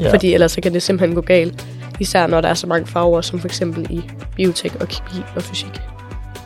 Ja. 0.00 0.12
Fordi 0.12 0.34
ellers 0.34 0.52
så 0.52 0.60
kan 0.60 0.72
det 0.72 0.82
simpelthen 0.82 1.14
gå 1.14 1.20
galt, 1.20 1.66
især 2.00 2.26
når 2.26 2.40
der 2.40 2.48
er 2.48 2.54
så 2.54 2.66
mange 2.66 2.86
farver, 2.86 3.20
som 3.20 3.40
for 3.40 3.48
eksempel 3.48 3.86
i 3.90 4.02
biotek 4.36 4.74
og 4.80 4.88
kemi 4.88 5.22
og 5.36 5.42
fysik. 5.42 5.91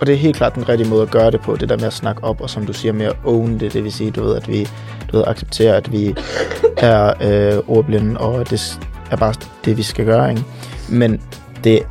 Og 0.00 0.06
det 0.06 0.12
er 0.12 0.16
helt 0.16 0.36
klart 0.36 0.54
den 0.54 0.68
rigtige 0.68 0.88
måde 0.88 1.02
at 1.02 1.10
gøre 1.10 1.30
det 1.30 1.40
på, 1.40 1.56
det 1.56 1.68
der 1.68 1.76
med 1.76 1.86
at 1.86 1.92
snakke 1.92 2.24
op, 2.24 2.40
og 2.40 2.50
som 2.50 2.66
du 2.66 2.72
siger, 2.72 2.92
med 2.92 3.06
at 3.06 3.16
own 3.24 3.60
det, 3.60 3.72
det 3.72 3.84
vil 3.84 3.92
sige, 3.92 4.10
du 4.10 4.24
ved, 4.24 4.36
at 4.36 4.48
vi 4.48 4.68
du 5.12 5.16
ved, 5.16 5.24
accepterer, 5.26 5.76
at 5.76 5.92
vi 5.92 6.14
er 6.76 7.12
øh, 7.20 7.62
ordblinde, 7.68 8.20
og 8.20 8.50
det 8.50 8.80
er 9.10 9.16
bare 9.16 9.34
det, 9.64 9.76
vi 9.76 9.82
skal 9.82 10.04
gøre, 10.04 10.30
ikke? 10.30 10.44
Men 10.88 11.22
det 11.64 11.82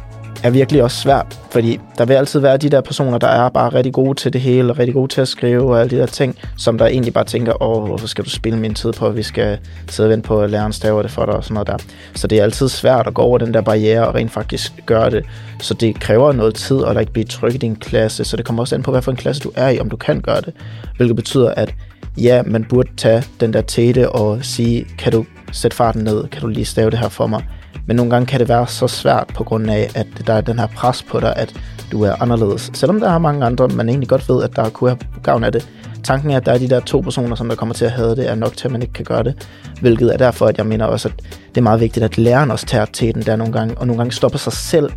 er 0.43 0.49
virkelig 0.49 0.83
også 0.83 0.97
svært, 0.97 1.39
fordi 1.51 1.79
der 1.97 2.05
vil 2.05 2.13
altid 2.13 2.39
være 2.39 2.57
de 2.57 2.69
der 2.69 2.81
personer, 2.81 3.17
der 3.17 3.27
er 3.27 3.49
bare 3.49 3.69
rigtig 3.69 3.93
gode 3.93 4.13
til 4.13 4.33
det 4.33 4.41
hele, 4.41 4.71
og 4.71 4.79
rigtig 4.79 4.93
gode 4.93 5.11
til 5.11 5.21
at 5.21 5.27
skrive 5.27 5.71
og 5.71 5.79
alle 5.79 5.89
de 5.89 6.01
der 6.01 6.05
ting, 6.05 6.37
som 6.57 6.77
der 6.77 6.85
egentlig 6.85 7.13
bare 7.13 7.23
tænker, 7.23 7.63
åh, 7.63 7.85
hvorfor 7.87 8.07
skal 8.07 8.25
du 8.25 8.29
spille 8.29 8.59
min 8.59 8.73
tid 8.73 8.93
på, 8.93 9.07
at 9.07 9.15
vi 9.15 9.23
skal 9.23 9.57
sidde 9.89 10.07
og 10.07 10.11
vente 10.11 10.27
på, 10.27 10.41
at 10.41 10.49
læreren 10.49 10.73
staver 10.73 11.01
det 11.01 11.11
for 11.11 11.25
dig 11.25 11.35
og 11.35 11.43
sådan 11.43 11.53
noget 11.53 11.67
der. 11.67 11.77
Så 12.15 12.27
det 12.27 12.39
er 12.39 12.43
altid 12.43 12.69
svært 12.69 13.07
at 13.07 13.13
gå 13.13 13.21
over 13.21 13.37
den 13.37 13.53
der 13.53 13.61
barriere 13.61 14.07
og 14.07 14.15
rent 14.15 14.31
faktisk 14.31 14.73
gøre 14.85 15.09
det. 15.09 15.25
Så 15.59 15.73
det 15.73 15.99
kræver 15.99 16.31
noget 16.31 16.55
tid 16.55 16.83
at 16.85 16.99
ikke 16.99 17.13
blive 17.13 17.25
tryg 17.25 17.53
i 17.53 17.57
din 17.57 17.75
klasse, 17.75 18.23
så 18.23 18.37
det 18.37 18.45
kommer 18.45 18.63
også 18.63 18.75
an 18.75 18.83
på, 18.83 18.91
hvad 18.91 19.01
for 19.01 19.11
en 19.11 19.17
klasse 19.17 19.43
du 19.43 19.51
er 19.55 19.69
i, 19.69 19.79
om 19.79 19.89
du 19.89 19.95
kan 19.95 20.21
gøre 20.21 20.41
det. 20.41 20.53
Hvilket 20.97 21.15
betyder, 21.15 21.49
at 21.49 21.73
ja, 22.17 22.43
man 22.45 22.63
burde 22.63 22.89
tage 22.97 23.23
den 23.39 23.53
der 23.53 23.61
tete 23.61 24.09
og 24.09 24.45
sige, 24.45 24.85
kan 24.97 25.11
du 25.11 25.25
sætte 25.51 25.77
farten 25.77 26.03
ned, 26.03 26.27
kan 26.27 26.41
du 26.41 26.47
lige 26.47 26.65
stave 26.65 26.91
det 26.91 26.99
her 26.99 27.09
for 27.09 27.27
mig, 27.27 27.43
men 27.87 27.95
nogle 27.95 28.11
gange 28.11 28.25
kan 28.25 28.39
det 28.39 28.49
være 28.49 28.67
så 28.67 28.87
svært 28.87 29.27
på 29.35 29.43
grund 29.43 29.71
af, 29.71 29.89
at 29.95 30.07
der 30.27 30.33
er 30.33 30.41
den 30.41 30.59
her 30.59 30.67
pres 30.67 31.03
på 31.03 31.19
dig, 31.19 31.33
at 31.35 31.53
du 31.91 32.03
er 32.03 32.21
anderledes. 32.21 32.71
Selvom 32.73 32.99
der 32.99 33.09
er 33.09 33.17
mange 33.17 33.45
andre, 33.45 33.67
man 33.67 33.89
egentlig 33.89 34.09
godt 34.09 34.29
ved, 34.29 34.43
at 34.43 34.55
der 34.55 34.69
kunne 34.69 34.89
have 34.89 34.99
gavn 35.23 35.43
af 35.43 35.51
det. 35.51 35.69
Tanken 36.03 36.31
er, 36.31 36.37
at 36.37 36.45
der 36.45 36.51
er 36.51 36.57
de 36.57 36.69
der 36.69 36.79
to 36.79 36.99
personer, 36.99 37.35
som 37.35 37.49
der 37.49 37.55
kommer 37.55 37.75
til 37.75 37.85
at 37.85 37.91
have 37.91 38.15
det, 38.15 38.29
er 38.29 38.35
nok 38.35 38.57
til, 38.57 38.67
at 38.67 38.71
man 38.71 38.81
ikke 38.81 38.93
kan 38.93 39.05
gøre 39.05 39.23
det. 39.23 39.47
Hvilket 39.81 40.13
er 40.13 40.17
derfor, 40.17 40.45
at 40.45 40.57
jeg 40.57 40.65
mener 40.65 40.85
også, 40.85 41.07
at 41.07 41.13
det 41.49 41.57
er 41.57 41.61
meget 41.61 41.79
vigtigt, 41.79 42.03
at 42.03 42.17
læreren 42.17 42.51
også 42.51 42.65
tager 42.65 42.85
teten 42.85 43.21
der 43.21 43.35
nogle 43.35 43.53
gange, 43.53 43.77
og 43.77 43.87
nogle 43.87 43.97
gange 43.97 44.11
stopper 44.11 44.39
sig 44.39 44.53
selv, 44.53 44.89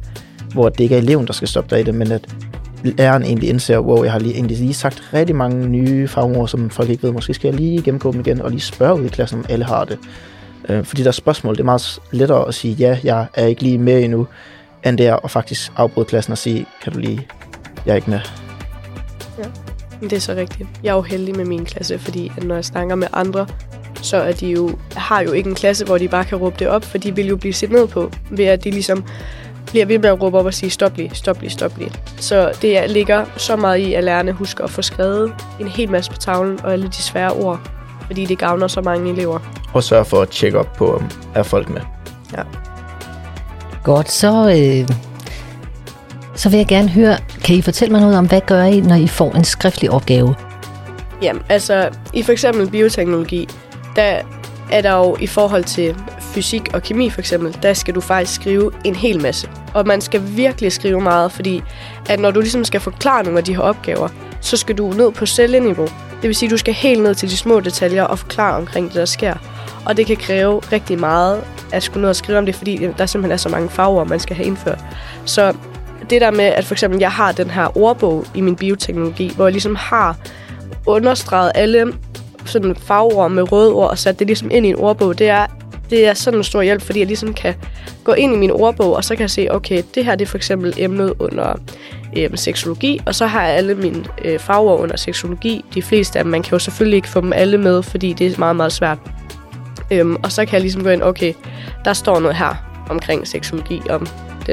hvor 0.53 0.69
det 0.69 0.81
ikke 0.81 0.95
er 0.95 0.99
eleven, 0.99 1.27
der 1.27 1.33
skal 1.33 1.49
stoppe 1.49 1.71
dig 1.71 1.81
i 1.81 1.85
det, 1.85 1.95
men 1.95 2.13
at 2.13 2.35
læreren 2.85 3.23
egentlig 3.23 3.49
indser, 3.49 3.79
wow, 3.79 4.03
jeg 4.03 4.13
har 4.13 4.19
lige, 4.19 4.35
egentlig 4.35 4.59
lige 4.59 4.75
sagt 4.75 5.03
rigtig 5.15 5.37
mange 5.37 5.69
nye 5.69 6.09
fagord, 6.09 6.49
som 6.49 6.71
folk 6.71 6.89
ikke 6.89 7.03
ved. 7.03 7.13
Måske 7.13 7.35
skal 7.35 7.49
jeg 7.49 7.61
lige 7.61 7.83
gennemgå 7.83 8.13
dem 8.13 8.21
igen 8.21 8.43
og 8.43 8.51
lige 8.51 8.61
spørge 8.61 9.01
ud 9.01 9.05
i 9.05 9.09
klassen, 9.09 9.39
om 9.39 9.45
alle 9.49 9.65
har 9.65 9.85
det. 9.85 9.99
Øh, 10.69 10.85
fordi 10.85 11.03
der 11.03 11.09
er 11.09 11.13
spørgsmål, 11.13 11.55
det 11.55 11.61
er 11.61 11.65
meget 11.65 11.99
lettere 12.11 12.49
at 12.49 12.55
sige, 12.55 12.75
ja, 12.75 12.99
jeg 13.05 13.27
er 13.35 13.47
ikke 13.47 13.63
lige 13.63 13.79
med 13.79 14.05
endnu, 14.05 14.27
end 14.85 14.99
det 14.99 15.07
er 15.07 15.17
at 15.25 15.31
faktisk 15.31 15.73
afbryde 15.77 16.07
klassen 16.07 16.33
og 16.33 16.39
sige, 16.39 16.67
kan 16.83 16.93
du 16.93 16.99
lige, 16.99 17.27
jeg 17.87 17.93
er 17.93 17.97
ikke 17.97 18.11
med. 18.11 18.21
Ja, 19.39 19.45
det 20.03 20.13
er 20.13 20.21
så 20.21 20.35
rigtigt. 20.35 20.69
Jeg 20.83 20.91
er 20.91 20.95
jo 20.95 21.03
heldig 21.03 21.37
med 21.37 21.45
min 21.45 21.65
klasse, 21.65 21.99
fordi 21.99 22.33
at 22.37 22.45
når 22.45 22.55
jeg 22.55 22.65
snakker 22.65 22.95
med 22.95 23.09
andre, 23.13 23.47
så 24.03 24.17
er 24.17 24.33
de 24.33 24.47
jo, 24.47 24.79
har 24.97 25.21
jo 25.21 25.33
ikke 25.33 25.49
en 25.49 25.55
klasse, 25.55 25.85
hvor 25.85 25.99
de 25.99 26.09
bare 26.09 26.25
kan 26.25 26.39
råbe 26.39 26.57
det 26.59 26.69
op, 26.69 26.85
for 26.85 26.99
de 26.99 27.15
vil 27.15 27.27
jo 27.27 27.37
blive 27.37 27.53
set 27.53 27.71
ned 27.71 27.87
på, 27.87 28.11
ved 28.31 28.45
at 28.45 28.65
de 28.65 28.71
ligesom 28.71 29.05
bliver 29.67 29.87
ved 29.87 29.99
med 29.99 30.09
at 30.09 30.23
råbe 30.23 30.39
op 30.39 30.47
og 30.47 30.55
sige, 30.55 30.71
stop 30.71 30.97
lige, 30.97 31.11
stop 31.15 31.41
lige, 31.41 31.51
stop 31.51 31.79
lige. 31.79 31.93
Så 32.17 32.53
det 32.63 32.91
ligger 32.91 33.27
så 33.37 33.57
meget 33.57 33.79
i, 33.79 33.95
at 33.95 34.05
lærerne 34.05 34.33
husker 34.33 34.65
at 34.65 34.71
få 34.71 34.83
skrevet 34.83 35.33
en 35.61 35.69
hel 35.69 35.91
masse 35.91 36.11
på 36.11 36.17
tavlen, 36.17 36.61
og 36.65 36.73
alle 36.73 36.89
de 36.89 37.03
svære 37.03 37.33
ord, 37.33 37.61
fordi 38.09 38.25
det 38.25 38.39
gavner 38.39 38.69
så 38.69 38.81
mange 38.81 39.11
elever. 39.11 39.39
Og 39.73 39.85
sørge 39.85 40.05
for 40.05 40.23
at 40.23 40.29
tjekke 40.29 40.59
op 40.59 40.73
på, 40.73 40.95
om 40.95 41.11
er 41.35 41.43
folk 41.43 41.69
med. 41.69 41.81
Ja. 42.37 42.43
Godt, 43.85 44.11
så, 44.11 44.29
øh, 44.29 44.97
så 46.35 46.49
vil 46.49 46.57
jeg 46.57 46.67
gerne 46.67 46.89
høre, 46.89 47.17
kan 47.45 47.57
I 47.57 47.63
fortælle 47.63 47.93
mig 47.93 48.01
noget 48.01 48.19
om, 48.19 48.29
hvad 48.29 48.41
gør 48.41 48.63
I, 48.63 48.81
når 48.81 48.95
I 48.95 49.07
får 49.07 49.33
en 49.33 49.45
skriftlig 49.45 49.91
opgave? 49.91 50.35
Jamen, 51.23 51.43
altså, 51.49 51.91
i 52.13 52.23
for 52.23 52.33
eksempel 52.33 52.71
bioteknologi, 52.71 53.49
der 53.97 54.23
er 54.71 54.81
der 54.81 54.97
jo 54.97 55.17
i 55.21 55.27
forhold 55.27 55.65
til 55.65 55.97
fysik 56.21 56.75
og 56.75 56.83
kemi 56.83 57.11
for 57.11 57.21
eksempel, 57.21 57.59
der 57.63 57.75
skal 57.75 57.95
du 57.95 58.01
faktisk 58.01 58.35
skrive 58.35 58.73
en 58.85 58.95
hel 58.95 59.23
masse. 59.23 59.49
Og 59.75 59.87
man 59.87 60.01
skal 60.01 60.23
virkelig 60.27 60.73
skrive 60.73 61.01
meget, 61.01 61.33
fordi 61.33 61.63
at 62.09 62.21
når 62.21 62.31
du 62.31 62.41
ligesom 62.41 62.65
skal 62.65 62.81
forklare 62.81 63.23
nogle 63.23 63.39
af 63.39 63.45
de 63.45 63.55
her 63.55 63.63
opgaver, 63.63 64.09
så 64.41 64.57
skal 64.57 64.79
du 64.79 64.93
ned 64.93 65.13
på 65.13 65.27
celleniveau. 65.27 65.89
Det 66.23 66.29
vil 66.29 66.35
sige, 66.35 66.47
at 66.47 66.51
du 66.51 66.57
skal 66.57 66.75
helt 66.75 67.03
ned 67.03 67.15
til 67.15 67.31
de 67.31 67.37
små 67.37 67.61
detaljer 67.61 68.03
og 68.03 68.19
forklare 68.19 68.57
omkring 68.57 68.87
det, 68.87 68.95
der 68.95 69.05
sker. 69.05 69.35
Og 69.87 69.97
det 69.97 70.07
kan 70.07 70.17
kræve 70.17 70.61
rigtig 70.73 71.01
meget 71.01 71.45
at 71.73 71.83
skulle 71.83 72.01
ned 72.01 72.09
og 72.09 72.17
skrive 72.17 72.39
om 72.39 72.47
det, 72.47 72.55
fordi 72.55 72.89
der 72.99 73.07
simpelthen 73.07 73.33
er 73.33 73.37
så 73.37 73.49
mange 73.49 73.69
farver, 73.69 74.05
man 74.05 74.21
skal 74.21 74.37
have 74.37 74.47
indført. 74.47 74.85
Så 75.25 75.55
det 76.11 76.21
der 76.21 76.31
med, 76.31 76.45
at 76.45 76.65
for 76.65 76.75
eksempel 76.75 77.01
jeg 77.01 77.13
har 77.13 77.33
den 77.33 77.51
her 77.51 77.79
ordbog 77.79 78.25
i 78.35 78.41
min 78.41 78.57
bioteknologi, 78.57 79.33
hvor 79.37 79.45
jeg 79.45 79.53
ligesom 79.53 79.75
har 79.75 80.17
understreget 80.87 81.53
alle 81.55 81.93
sådan 82.45 82.77
farver 82.77 83.29
med 83.29 83.53
røde 83.53 83.73
ord 83.73 83.91
og 83.91 83.99
sat 83.99 84.19
det 84.19 84.27
ligesom 84.27 84.51
ind 84.51 84.67
i 84.67 84.69
en 84.69 84.77
ordbog, 84.77 85.19
det 85.19 85.29
er, 85.29 85.47
det 85.91 86.07
er 86.07 86.15
sådan 86.15 86.41
en 86.41 86.45
stor 86.45 86.63
hjælp, 86.63 86.83
fordi 86.83 86.99
jeg 86.99 87.07
ligesom 87.07 87.35
kan 87.35 87.55
gå 88.05 88.13
ind 88.13 88.35
i 88.35 88.37
min 88.37 88.51
ordbog, 88.51 88.97
og 88.97 89.05
så 89.05 89.15
kan 89.15 89.21
jeg 89.21 89.31
se, 89.31 89.49
okay, 89.51 89.83
det 89.95 90.05
her 90.05 90.15
det 90.15 90.25
er 90.25 90.29
for 90.29 90.37
eksempel 90.37 90.75
emnet 90.77 91.15
under 91.19 91.55
øh, 92.17 92.31
seksologi, 92.35 93.01
og 93.07 93.15
så 93.15 93.27
har 93.27 93.47
jeg 93.47 93.57
alle 93.57 93.75
mine 93.75 94.05
øh, 94.25 94.39
fagord 94.39 94.81
under 94.81 94.97
seksologi. 94.97 95.65
De 95.75 95.83
fleste 95.83 96.19
af 96.19 96.25
dem, 96.25 96.31
man 96.31 96.43
kan 96.43 96.53
jo 96.53 96.59
selvfølgelig 96.59 96.97
ikke 96.97 97.09
få 97.09 97.21
dem 97.21 97.33
alle 97.33 97.59
med, 97.59 97.83
fordi 97.83 98.13
det 98.13 98.27
er 98.27 98.39
meget, 98.39 98.57
meget 98.57 98.73
svært. 98.73 98.99
Øhm, 99.91 100.17
og 100.23 100.33
så 100.33 100.45
kan 100.45 100.53
jeg 100.53 100.61
ligesom 100.61 100.83
gå 100.83 100.89
ind, 100.89 101.03
okay, 101.03 101.33
der 101.85 101.93
står 101.93 102.21
noget 102.21 102.37
her 102.37 102.55
omkring 102.91 103.29
seksologi, 103.29 103.81
om 103.91 104.07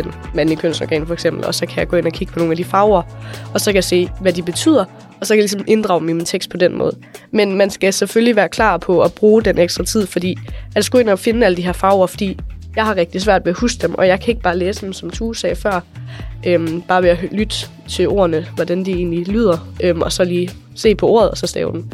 den 0.04 0.12
mandlige 0.34 0.58
kønsorgan 0.58 1.08
for 1.08 1.14
eksempel, 1.14 1.46
og 1.46 1.56
så 1.56 1.66
kan 1.66 1.80
jeg 1.80 1.88
gå 1.88 1.98
ind 1.98 2.06
og 2.06 2.12
kigge 2.12 2.34
på 2.34 2.40
nogle 2.40 2.52
af 2.52 2.58
de 2.58 2.64
farver, 2.64 3.02
og 3.54 3.62
så 3.62 3.66
kan 3.66 3.76
jeg 3.76 3.84
se, 3.84 4.10
hvad 4.22 4.34
de 4.34 4.42
betyder, 4.42 4.86
og 5.20 5.28
så 5.28 5.34
kan 5.34 5.38
jeg 5.38 5.44
ligesom 5.44 5.64
inddrage 5.68 6.02
min 6.02 6.26
tekst 6.26 6.50
på 6.50 6.58
den 6.58 6.78
måde. 6.78 6.98
Men 7.32 7.58
man 7.58 7.70
skal 7.70 7.94
selvfølgelig 7.94 8.36
være 8.36 8.50
klar 8.50 8.78
på 8.78 9.02
at 9.02 9.14
bruge 9.14 9.42
den 9.42 9.58
ekstra 9.58 9.84
tid, 9.84 10.08
fordi 10.08 10.38
at 10.76 10.86
skulle 10.86 11.02
ind 11.02 11.10
og 11.10 11.20
finde 11.20 11.46
alle 11.46 11.58
de 11.58 11.62
her 11.62 11.74
farver, 11.74 12.08
fordi 12.08 12.40
jeg 12.76 12.86
har 12.86 12.96
rigtig 12.96 13.22
svært 13.22 13.46
ved 13.46 13.52
at 13.52 13.60
huske 13.60 13.82
dem, 13.82 13.96
og 13.96 14.08
jeg 14.08 14.20
kan 14.20 14.30
ikke 14.30 14.42
bare 14.42 14.58
læse 14.58 14.82
dem, 14.82 14.94
som 14.94 15.10
Tue 15.10 15.36
sagde 15.36 15.56
før. 15.56 15.80
Øhm, 16.48 16.82
bare 16.82 17.04
ved 17.04 17.10
at 17.10 17.18
lytte 17.32 17.56
til 17.90 18.08
ordene, 18.08 18.46
hvordan 18.56 18.86
de 18.86 18.92
egentlig 18.92 19.28
lyder, 19.28 19.68
øhm, 19.84 20.02
og 20.02 20.12
så 20.12 20.24
lige 20.24 20.50
se 20.76 20.96
på 20.96 21.08
ordet, 21.08 21.30
og 21.30 21.38
så 21.38 21.48
stave 21.48 21.72
den. 21.72 21.94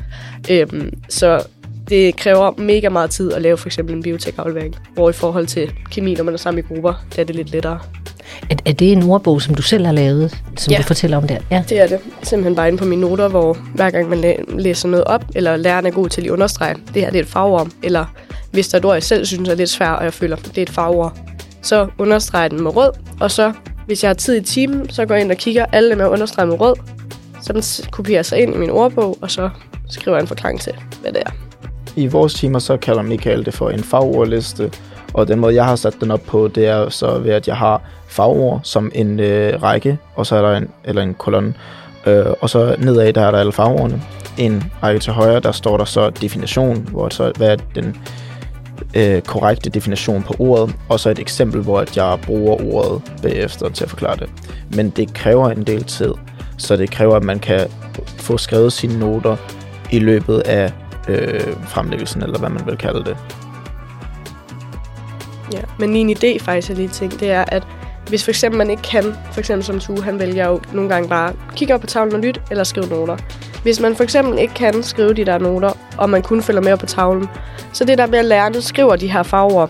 Øhm, 0.51 0.93
så 1.09 1.43
det 1.91 2.15
kræver 2.15 2.51
mega 2.57 2.89
meget 2.89 3.09
tid 3.09 3.33
at 3.33 3.41
lave 3.41 3.57
for 3.57 3.67
eksempel 3.67 3.95
en 3.95 4.03
biotekaflevering, 4.03 4.75
hvor 4.93 5.09
i 5.09 5.13
forhold 5.13 5.47
til 5.47 5.71
kemi, 5.91 6.13
når 6.15 6.23
man 6.23 6.33
er 6.33 6.37
sammen 6.37 6.63
i 6.63 6.73
grupper, 6.73 6.93
der 7.15 7.21
er 7.21 7.25
det 7.25 7.35
lidt 7.35 7.51
lettere. 7.51 7.79
Er, 8.49 8.55
er 8.65 8.71
det 8.71 8.91
en 8.91 9.03
ordbog, 9.03 9.41
som 9.41 9.55
du 9.55 9.61
selv 9.61 9.85
har 9.85 9.93
lavet, 9.93 10.37
som 10.57 10.71
ja. 10.71 10.77
du 10.77 10.83
fortæller 10.83 11.17
om 11.17 11.27
der? 11.27 11.37
Ja, 11.51 11.63
det 11.69 11.81
er 11.81 11.87
det. 11.87 11.99
Simpelthen 12.23 12.55
bare 12.55 12.67
inde 12.67 12.77
på 12.77 12.85
mine 12.85 13.01
noter, 13.01 13.27
hvor 13.27 13.57
hver 13.75 13.89
gang 13.89 14.09
man 14.09 14.17
læ- 14.17 14.35
læser 14.57 14.87
noget 14.89 15.05
op, 15.05 15.25
eller 15.35 15.55
læreren 15.55 15.85
er 15.85 15.91
god 15.91 16.09
til 16.09 16.21
at 16.21 16.29
understrege, 16.29 16.75
det 16.93 17.01
her 17.01 17.09
det 17.09 17.19
er 17.19 17.23
et 17.23 17.29
farveord, 17.29 17.67
eller 17.83 18.05
hvis 18.51 18.67
der 18.67 18.75
er 18.75 18.79
et 18.79 18.85
ord, 18.85 18.93
jeg 18.93 19.03
selv 19.03 19.25
synes 19.25 19.49
er 19.49 19.55
lidt 19.55 19.69
svært, 19.69 19.97
og 19.97 20.03
jeg 20.03 20.13
føler, 20.13 20.35
det 20.35 20.57
er 20.57 20.61
et 20.61 20.69
farveord, 20.69 21.17
så 21.61 21.87
understreger 21.97 22.47
den 22.47 22.63
med 22.63 22.75
rød, 22.75 22.91
og 23.19 23.31
så, 23.31 23.53
hvis 23.85 24.03
jeg 24.03 24.09
har 24.09 24.13
tid 24.13 24.41
i 24.41 24.43
timen, 24.43 24.89
så 24.89 25.05
går 25.05 25.15
jeg 25.15 25.23
ind 25.23 25.31
og 25.31 25.37
kigger 25.37 25.65
alle 25.71 25.95
med 25.95 26.05
understreget 26.05 26.49
med 26.49 26.61
rød, 26.61 26.75
så 27.41 27.53
den 27.53 27.63
kopierer 27.91 28.23
sig 28.23 28.39
ind 28.39 28.55
i 28.55 28.57
min 28.57 28.69
ordbog, 28.69 29.17
og 29.21 29.31
så 29.31 29.49
skriver 29.89 30.17
jeg 30.17 30.21
en 30.21 30.27
forklaring 30.27 30.61
til, 30.61 30.73
hvad 31.01 31.11
det 31.11 31.21
er 31.25 31.50
i 31.95 32.07
vores 32.07 32.33
timer, 32.33 32.59
så 32.59 32.77
kalder 32.77 33.01
Michael 33.01 33.45
det 33.45 33.53
for 33.53 33.69
en 33.69 33.83
fagordliste, 33.83 34.71
og 35.13 35.27
den 35.27 35.39
måde, 35.39 35.55
jeg 35.55 35.65
har 35.65 35.75
sat 35.75 35.93
den 36.01 36.11
op 36.11 36.21
på, 36.27 36.47
det 36.47 36.67
er 36.67 36.89
så 36.89 37.19
ved, 37.19 37.31
at 37.31 37.47
jeg 37.47 37.57
har 37.57 37.81
fagord 38.07 38.59
som 38.63 38.91
en 38.95 39.19
øh, 39.19 39.63
række, 39.63 39.97
og 40.15 40.25
så 40.25 40.35
er 40.35 40.41
der 40.41 40.57
en, 40.57 40.69
eller 40.83 41.01
en 41.01 41.13
kolonne, 41.13 41.53
øh, 42.05 42.25
og 42.41 42.49
så 42.49 42.75
nedad, 42.79 43.13
der 43.13 43.21
er 43.21 43.31
der 43.31 43.39
alle 43.39 43.51
fagordene. 43.51 44.01
En 44.37 44.63
række 44.83 44.99
til 44.99 45.13
højre, 45.13 45.39
der 45.39 45.51
står 45.51 45.77
der 45.77 45.85
så 45.85 46.09
definition, 46.09 46.87
hvor 46.91 47.09
så, 47.09 47.31
hvad 47.37 47.49
er 47.49 47.55
den 47.75 47.97
øh, 48.95 49.21
korrekte 49.21 49.69
definition 49.69 50.23
på 50.23 50.35
ordet, 50.39 50.75
og 50.89 50.99
så 50.99 51.09
et 51.09 51.19
eksempel, 51.19 51.61
hvor 51.61 51.79
at 51.79 51.97
jeg 51.97 52.17
bruger 52.25 52.73
ordet 52.73 53.01
bagefter 53.21 53.69
til 53.69 53.83
at 53.83 53.89
forklare 53.89 54.15
det. 54.15 54.29
Men 54.75 54.89
det 54.89 55.13
kræver 55.13 55.49
en 55.49 55.63
del 55.63 55.83
tid, 55.83 56.13
så 56.57 56.75
det 56.75 56.91
kræver, 56.91 57.15
at 57.15 57.23
man 57.23 57.39
kan 57.39 57.67
få 58.17 58.37
skrevet 58.37 58.73
sine 58.73 58.99
noter 58.99 59.35
i 59.91 59.99
løbet 59.99 60.39
af 60.39 60.71
øh, 61.07 61.57
fremlæggelsen, 61.65 62.23
eller 62.23 62.39
hvad 62.39 62.49
man 62.49 62.65
vil 62.65 62.77
kalde 62.77 63.03
det. 63.03 63.17
Ja, 65.53 65.61
men 65.79 65.95
en 65.95 66.09
idé 66.09 66.39
faktisk 66.39 66.69
er 66.69 66.75
lige 66.75 66.87
ting, 66.87 67.19
det 67.19 67.31
er, 67.31 67.45
at 67.47 67.67
hvis 68.07 68.23
for 68.23 68.31
eksempel 68.31 68.57
man 68.57 68.69
ikke 68.69 68.83
kan, 68.83 69.03
for 69.31 69.39
eksempel 69.39 69.65
som 69.65 69.79
Tue, 69.79 70.03
han 70.03 70.19
vælger 70.19 70.47
jo 70.47 70.59
nogle 70.73 70.89
gange 70.89 71.09
bare 71.09 71.33
kigge 71.55 71.73
op 71.73 71.81
på 71.81 71.87
tavlen 71.87 72.15
og 72.15 72.19
lytte, 72.19 72.41
eller 72.51 72.63
skrive 72.63 72.87
noter. 72.87 73.17
Hvis 73.63 73.79
man 73.79 73.95
for 73.95 74.03
eksempel 74.03 74.39
ikke 74.39 74.53
kan 74.53 74.83
skrive 74.83 75.13
de 75.13 75.25
der 75.25 75.37
noter, 75.37 75.71
og 75.97 76.09
man 76.09 76.21
kun 76.21 76.41
følger 76.41 76.61
med 76.61 76.77
på 76.77 76.85
tavlen, 76.85 77.29
så 77.73 77.85
det 77.85 77.97
der 77.97 78.07
med 78.07 78.19
at 78.19 78.25
lærerne 78.25 78.61
skriver 78.61 78.95
de 78.95 79.11
her 79.11 79.23
farver, 79.23 79.67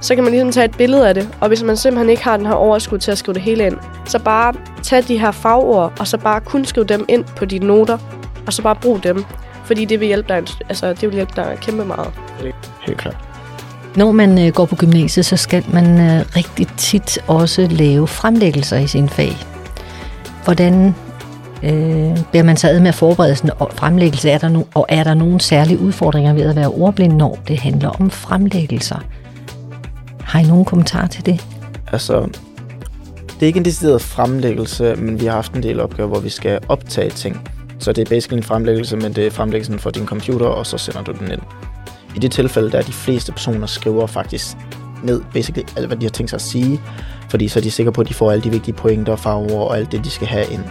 så 0.00 0.14
kan 0.14 0.24
man 0.24 0.32
ligesom 0.32 0.52
tage 0.52 0.64
et 0.64 0.76
billede 0.76 1.08
af 1.08 1.14
det. 1.14 1.28
Og 1.40 1.48
hvis 1.48 1.62
man 1.62 1.76
simpelthen 1.76 2.10
ikke 2.10 2.24
har 2.24 2.36
den 2.36 2.46
her 2.46 2.54
overskud 2.54 2.98
til 2.98 3.10
at 3.10 3.18
skrive 3.18 3.34
det 3.34 3.42
hele 3.42 3.66
ind, 3.66 3.76
så 4.06 4.18
bare 4.18 4.54
tag 4.82 5.08
de 5.08 5.18
her 5.18 5.30
fagord, 5.30 5.92
og 5.98 6.06
så 6.06 6.18
bare 6.18 6.40
kun 6.40 6.64
skrive 6.64 6.86
dem 6.86 7.04
ind 7.08 7.24
på 7.36 7.44
dine 7.44 7.66
noter, 7.66 7.98
og 8.46 8.52
så 8.52 8.62
bare 8.62 8.76
brug 8.76 9.02
dem. 9.02 9.24
Fordi 9.64 9.84
det 9.84 10.00
vil 10.00 10.06
hjælpe 10.06 10.28
dig, 10.28 10.42
altså, 10.68 10.88
det 10.88 11.02
vil 11.02 11.12
hjælpe 11.12 11.32
dig 11.36 11.58
kæmpe 11.60 11.84
meget. 11.84 12.10
Helt 12.86 12.98
klart. 12.98 13.16
Når 13.96 14.12
man 14.12 14.46
øh, 14.46 14.52
går 14.52 14.64
på 14.64 14.76
gymnasiet, 14.76 15.26
så 15.26 15.36
skal 15.36 15.64
man 15.72 16.00
øh, 16.00 16.24
rigtig 16.36 16.66
tit 16.76 17.18
også 17.26 17.66
lave 17.70 18.08
fremlæggelser 18.08 18.78
i 18.78 18.86
sin 18.86 19.08
fag. 19.08 19.36
Hvordan 20.44 20.94
øh, 21.62 22.18
bliver 22.30 22.42
man 22.42 22.56
taget 22.56 22.82
med 22.82 22.88
at 22.88 22.94
forberede 22.94 23.36
sådan 23.36 23.50
en 23.60 23.66
fremlæggelse? 23.76 24.30
Er 24.30 24.38
der 24.38 24.48
no- 24.48 24.66
og 24.74 24.86
er 24.88 25.04
der 25.04 25.14
nogle 25.14 25.40
særlige 25.40 25.78
udfordringer 25.78 26.32
ved 26.32 26.42
at 26.42 26.56
være 26.56 26.68
ordblind, 26.68 27.12
når 27.12 27.38
det 27.48 27.58
handler 27.58 27.88
om 27.88 28.10
fremlæggelser? 28.10 28.98
Har 30.20 30.40
I 30.40 30.42
nogen 30.42 30.64
kommentar 30.64 31.06
til 31.06 31.26
det? 31.26 31.44
Altså, 31.92 32.20
det 33.26 33.42
er 33.42 33.46
ikke 33.46 33.58
en 33.58 33.64
decideret 33.64 34.02
fremlæggelse, 34.02 34.94
men 34.96 35.20
vi 35.20 35.26
har 35.26 35.32
haft 35.32 35.52
en 35.52 35.62
del 35.62 35.80
opgaver, 35.80 36.08
hvor 36.08 36.20
vi 36.20 36.28
skal 36.28 36.58
optage 36.68 37.10
ting. 37.10 37.48
Så 37.82 37.92
det 37.92 38.02
er 38.02 38.14
basically 38.14 38.36
en 38.36 38.42
fremlæggelse, 38.42 38.96
men 38.96 39.12
det 39.12 39.26
er 39.26 39.30
fremlæggelsen 39.30 39.78
for 39.78 39.90
din 39.90 40.06
computer, 40.06 40.46
og 40.46 40.66
så 40.66 40.78
sender 40.78 41.02
du 41.02 41.12
den 41.12 41.30
ind. 41.32 41.40
I 42.16 42.18
det 42.18 42.32
tilfælde, 42.32 42.70
der 42.70 42.78
er 42.78 42.82
de 42.82 42.92
fleste 42.92 43.32
personer 43.32 43.66
skriver 43.66 44.06
faktisk 44.06 44.56
ned, 45.04 45.22
basically 45.32 45.68
alt, 45.76 45.86
hvad 45.86 45.96
de 45.96 46.06
har 46.06 46.10
tænkt 46.10 46.30
sig 46.30 46.36
at 46.36 46.42
sige, 46.42 46.80
fordi 47.30 47.48
så 47.48 47.58
er 47.58 47.62
de 47.62 47.70
sikre 47.70 47.92
på, 47.92 48.00
at 48.00 48.08
de 48.08 48.14
får 48.14 48.32
alle 48.32 48.44
de 48.44 48.50
vigtige 48.50 48.74
pointer, 48.74 49.16
farver 49.16 49.60
og 49.60 49.78
alt 49.78 49.92
det, 49.92 50.04
de 50.04 50.10
skal 50.10 50.26
have 50.26 50.46
ind. 50.50 50.64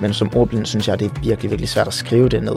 Men 0.00 0.14
som 0.14 0.36
ordblind 0.36 0.66
synes 0.66 0.88
jeg, 0.88 1.00
det 1.00 1.10
er 1.10 1.20
virkelig, 1.22 1.50
virkelig 1.50 1.68
svært 1.68 1.86
at 1.86 1.94
skrive 1.94 2.28
det 2.28 2.42
ned. 2.42 2.56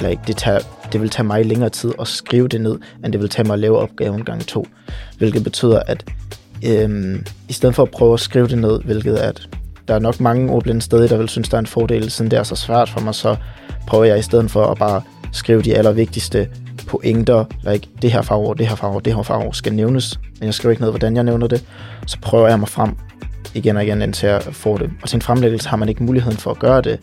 Like, 0.00 0.20
det, 0.26 0.36
tager, 0.36 0.58
det 0.92 1.00
vil 1.00 1.10
tage 1.10 1.26
mig 1.26 1.46
længere 1.46 1.70
tid 1.70 1.92
at 2.00 2.08
skrive 2.08 2.48
det 2.48 2.60
ned, 2.60 2.78
end 3.04 3.12
det 3.12 3.20
vil 3.20 3.28
tage 3.28 3.46
mig 3.46 3.54
at 3.54 3.60
lave 3.60 3.78
opgaven 3.78 4.24
gang 4.24 4.46
to. 4.46 4.66
Hvilket 5.18 5.44
betyder, 5.44 5.82
at 5.86 6.04
øhm, 6.66 7.26
i 7.48 7.52
stedet 7.52 7.74
for 7.74 7.82
at 7.82 7.90
prøve 7.90 8.14
at 8.14 8.20
skrive 8.20 8.48
det 8.48 8.58
ned, 8.58 8.82
hvilket 8.82 9.24
er, 9.24 9.28
at 9.28 9.48
der 9.88 9.94
er 9.94 9.98
nok 9.98 10.20
mange 10.20 10.52
ordblinde 10.52 10.82
steder, 10.82 11.08
der 11.08 11.16
vil 11.16 11.28
synes, 11.28 11.48
der 11.48 11.56
er 11.56 11.60
en 11.60 11.66
fordel, 11.66 12.10
siden 12.10 12.30
det 12.30 12.38
er 12.38 12.42
så 12.42 12.56
svært 12.56 12.90
for 12.90 13.00
mig, 13.00 13.14
så 13.14 13.36
prøver 13.86 14.04
jeg 14.04 14.18
i 14.18 14.22
stedet 14.22 14.50
for 14.50 14.64
at 14.64 14.78
bare 14.78 15.02
skrive 15.32 15.62
de 15.62 15.74
allervigtigste 15.74 16.48
pointer, 16.86 17.44
like 17.70 17.88
det 18.02 18.12
her 18.12 18.22
farver, 18.22 18.54
det 18.54 18.68
her 18.68 18.76
farver, 18.76 19.00
det 19.00 19.14
her 19.14 19.22
farver 19.22 19.52
skal 19.52 19.74
nævnes, 19.74 20.20
men 20.38 20.46
jeg 20.46 20.54
skriver 20.54 20.70
ikke 20.70 20.82
ned, 20.82 20.90
hvordan 20.90 21.16
jeg 21.16 21.24
nævner 21.24 21.46
det, 21.46 21.64
så 22.06 22.18
prøver 22.22 22.48
jeg 22.48 22.58
mig 22.58 22.68
frem 22.68 22.96
igen 23.54 23.76
og 23.76 23.84
igen, 23.84 24.02
indtil 24.02 24.28
jeg 24.28 24.42
får 24.42 24.76
det. 24.76 24.90
Og 25.02 25.08
til 25.08 25.16
en 25.16 25.22
fremlæggelse 25.22 25.68
har 25.68 25.76
man 25.76 25.88
ikke 25.88 26.02
muligheden 26.02 26.38
for 26.38 26.50
at 26.50 26.58
gøre 26.58 26.80
det, 26.80 27.00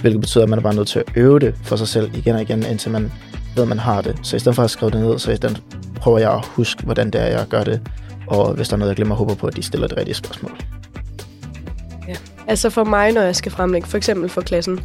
hvilket 0.00 0.20
betyder, 0.20 0.44
at 0.44 0.50
man 0.50 0.58
er 0.58 0.62
bare 0.62 0.74
nødt 0.74 0.88
til 0.88 0.98
at 0.98 1.04
øve 1.16 1.38
det 1.38 1.54
for 1.62 1.76
sig 1.76 1.88
selv 1.88 2.10
igen 2.14 2.34
og 2.34 2.42
igen, 2.42 2.66
indtil 2.66 2.90
man 2.90 3.12
ved, 3.54 3.62
at 3.62 3.68
man 3.68 3.78
har 3.78 4.02
det. 4.02 4.18
Så 4.22 4.36
i 4.36 4.38
stedet 4.38 4.56
for 4.56 4.62
at 4.62 4.70
skrive 4.70 4.90
det 4.90 5.00
ned, 5.00 5.18
så 5.18 5.32
i 5.32 5.36
stedet 5.36 5.62
prøver 5.96 6.18
jeg 6.18 6.32
at 6.32 6.44
huske, 6.46 6.82
hvordan 6.82 7.10
det 7.10 7.20
er, 7.20 7.26
jeg 7.26 7.46
gør 7.48 7.64
det. 7.64 7.80
Og 8.26 8.54
hvis 8.54 8.68
der 8.68 8.74
er 8.74 8.78
noget, 8.78 8.88
jeg 8.88 8.96
glemmer, 8.96 9.14
håber 9.14 9.34
på, 9.34 9.46
at 9.46 9.56
de 9.56 9.62
stiller 9.62 9.86
det 9.86 9.96
rigtige 9.96 10.14
spørgsmål. 10.14 10.56
Altså 12.46 12.70
for 12.70 12.84
mig, 12.84 13.12
når 13.12 13.20
jeg 13.20 13.36
skal 13.36 13.52
fremlægge, 13.52 13.88
for 13.88 13.96
eksempel 13.96 14.28
for 14.28 14.40
klassen, 14.40 14.80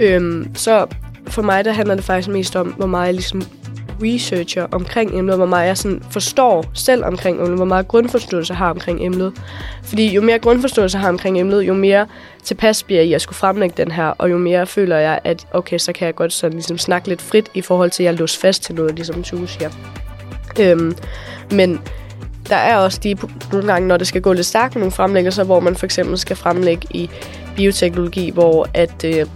øhm, 0.00 0.54
så 0.54 0.86
for 1.26 1.42
mig, 1.42 1.64
der 1.64 1.72
handler 1.72 1.94
det 1.94 2.04
faktisk 2.04 2.28
mest 2.28 2.56
om, 2.56 2.68
hvor 2.68 2.86
meget 2.86 3.06
jeg 3.06 3.14
ligesom 3.14 3.42
researcher 4.02 4.66
omkring 4.72 5.18
emnet, 5.18 5.36
hvor 5.36 5.46
meget 5.46 5.66
jeg 5.66 5.76
sådan 5.78 6.02
forstår 6.10 6.64
selv 6.74 7.04
omkring 7.04 7.40
emnet, 7.40 7.56
hvor 7.56 7.64
meget 7.64 7.88
grundforståelse 7.88 8.52
jeg 8.52 8.58
har 8.58 8.70
omkring 8.70 9.00
emnet. 9.00 9.32
Fordi 9.82 10.14
jo 10.14 10.22
mere 10.22 10.38
grundforståelse 10.38 10.96
jeg 10.96 11.00
har 11.00 11.08
omkring 11.08 11.40
emnet, 11.40 11.62
jo 11.62 11.74
mere 11.74 12.06
tilpas 12.44 12.82
bliver 12.82 13.02
jeg 13.02 13.14
at 13.14 13.22
skulle 13.22 13.36
fremlægge 13.36 13.74
den 13.76 13.90
her, 13.90 14.04
og 14.04 14.30
jo 14.30 14.38
mere 14.38 14.66
føler 14.66 14.96
jeg, 14.96 15.20
at 15.24 15.46
okay, 15.52 15.78
så 15.78 15.92
kan 15.92 16.06
jeg 16.06 16.14
godt 16.14 16.32
sådan 16.32 16.52
ligesom 16.52 16.78
snakke 16.78 17.08
lidt 17.08 17.22
frit 17.22 17.50
i 17.54 17.60
forhold 17.60 17.90
til, 17.90 18.02
at 18.02 18.04
jeg 18.04 18.14
låser 18.14 18.40
fast 18.40 18.62
til 18.62 18.74
noget, 18.74 18.94
ligesom 18.94 19.22
Tue 19.22 19.48
siger. 19.48 19.70
Øhm, 20.60 20.96
men 21.50 21.80
der 22.52 22.58
er 22.58 22.76
også 22.76 23.00
de 23.02 23.16
nogle 23.52 23.72
gange, 23.72 23.88
når 23.88 23.96
det 23.96 24.06
skal 24.06 24.20
gå 24.20 24.32
lidt 24.32 24.46
stærkt 24.46 24.74
med 24.74 24.80
nogle 24.80 24.92
fremlæggelser, 24.92 25.44
hvor 25.44 25.60
man 25.60 25.76
for 25.76 25.86
eksempel 25.86 26.18
skal 26.18 26.36
fremlægge 26.36 26.86
i 26.90 27.10
bioteknologi, 27.56 28.30
hvor 28.30 28.68
at, 28.74 29.04
øh, 29.04 29.26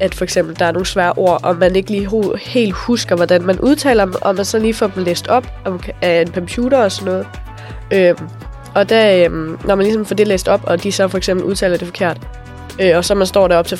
at 0.00 0.14
for 0.14 0.24
eksempel 0.24 0.58
der 0.58 0.64
er 0.64 0.72
nogle 0.72 0.86
svære 0.86 1.12
ord, 1.12 1.40
og 1.44 1.56
man 1.56 1.76
ikke 1.76 1.90
lige 1.90 2.06
hu- 2.06 2.34
helt 2.40 2.72
husker, 2.72 3.16
hvordan 3.16 3.42
man 3.42 3.60
udtaler 3.60 4.04
dem, 4.04 4.14
og 4.22 4.34
man 4.34 4.44
så 4.44 4.58
lige 4.58 4.74
får 4.74 4.86
dem 4.86 5.04
læst 5.04 5.28
op 5.28 5.46
af 6.02 6.22
en 6.22 6.32
computer 6.34 6.78
og 6.78 6.92
sådan 6.92 7.12
noget. 7.12 7.26
Øh, 7.92 8.14
og 8.74 8.88
der, 8.88 9.24
øh, 9.24 9.32
når 9.66 9.74
man 9.74 9.84
ligesom 9.84 10.04
får 10.04 10.14
det 10.14 10.28
læst 10.28 10.48
op, 10.48 10.60
og 10.64 10.82
de 10.82 10.92
så 10.92 11.08
for 11.08 11.18
eksempel 11.18 11.46
udtaler 11.46 11.76
det 11.76 11.86
forkert, 11.86 12.20
øh, 12.80 12.96
og 12.96 13.04
så 13.04 13.14
man 13.14 13.26
står 13.26 13.48
deroppe 13.48 13.68
til 13.68 13.78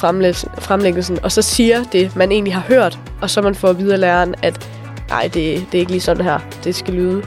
fremlæggelsen, 0.59 1.19
og 1.23 1.33
så 1.33 1.43
siger 1.43 1.85
det, 1.93 2.17
man 2.17 2.33
egentlig 2.33 2.55
har 2.55 2.65
hørt, 2.69 2.99
og 3.21 3.31
så 3.31 3.43
man 3.43 3.55
får 3.55 3.69
at 3.69 3.79
vide 3.79 3.93
af 3.93 4.01
læreren, 4.01 4.35
at 4.43 4.69
nej, 5.09 5.23
det, 5.23 5.35
det 5.73 5.79
er 5.79 5.81
ikke 5.81 5.93
lige 5.93 6.01
sådan 6.01 6.25
her, 6.25 6.39
det 6.65 6.75
skal 6.75 6.95
lyde 6.95 7.23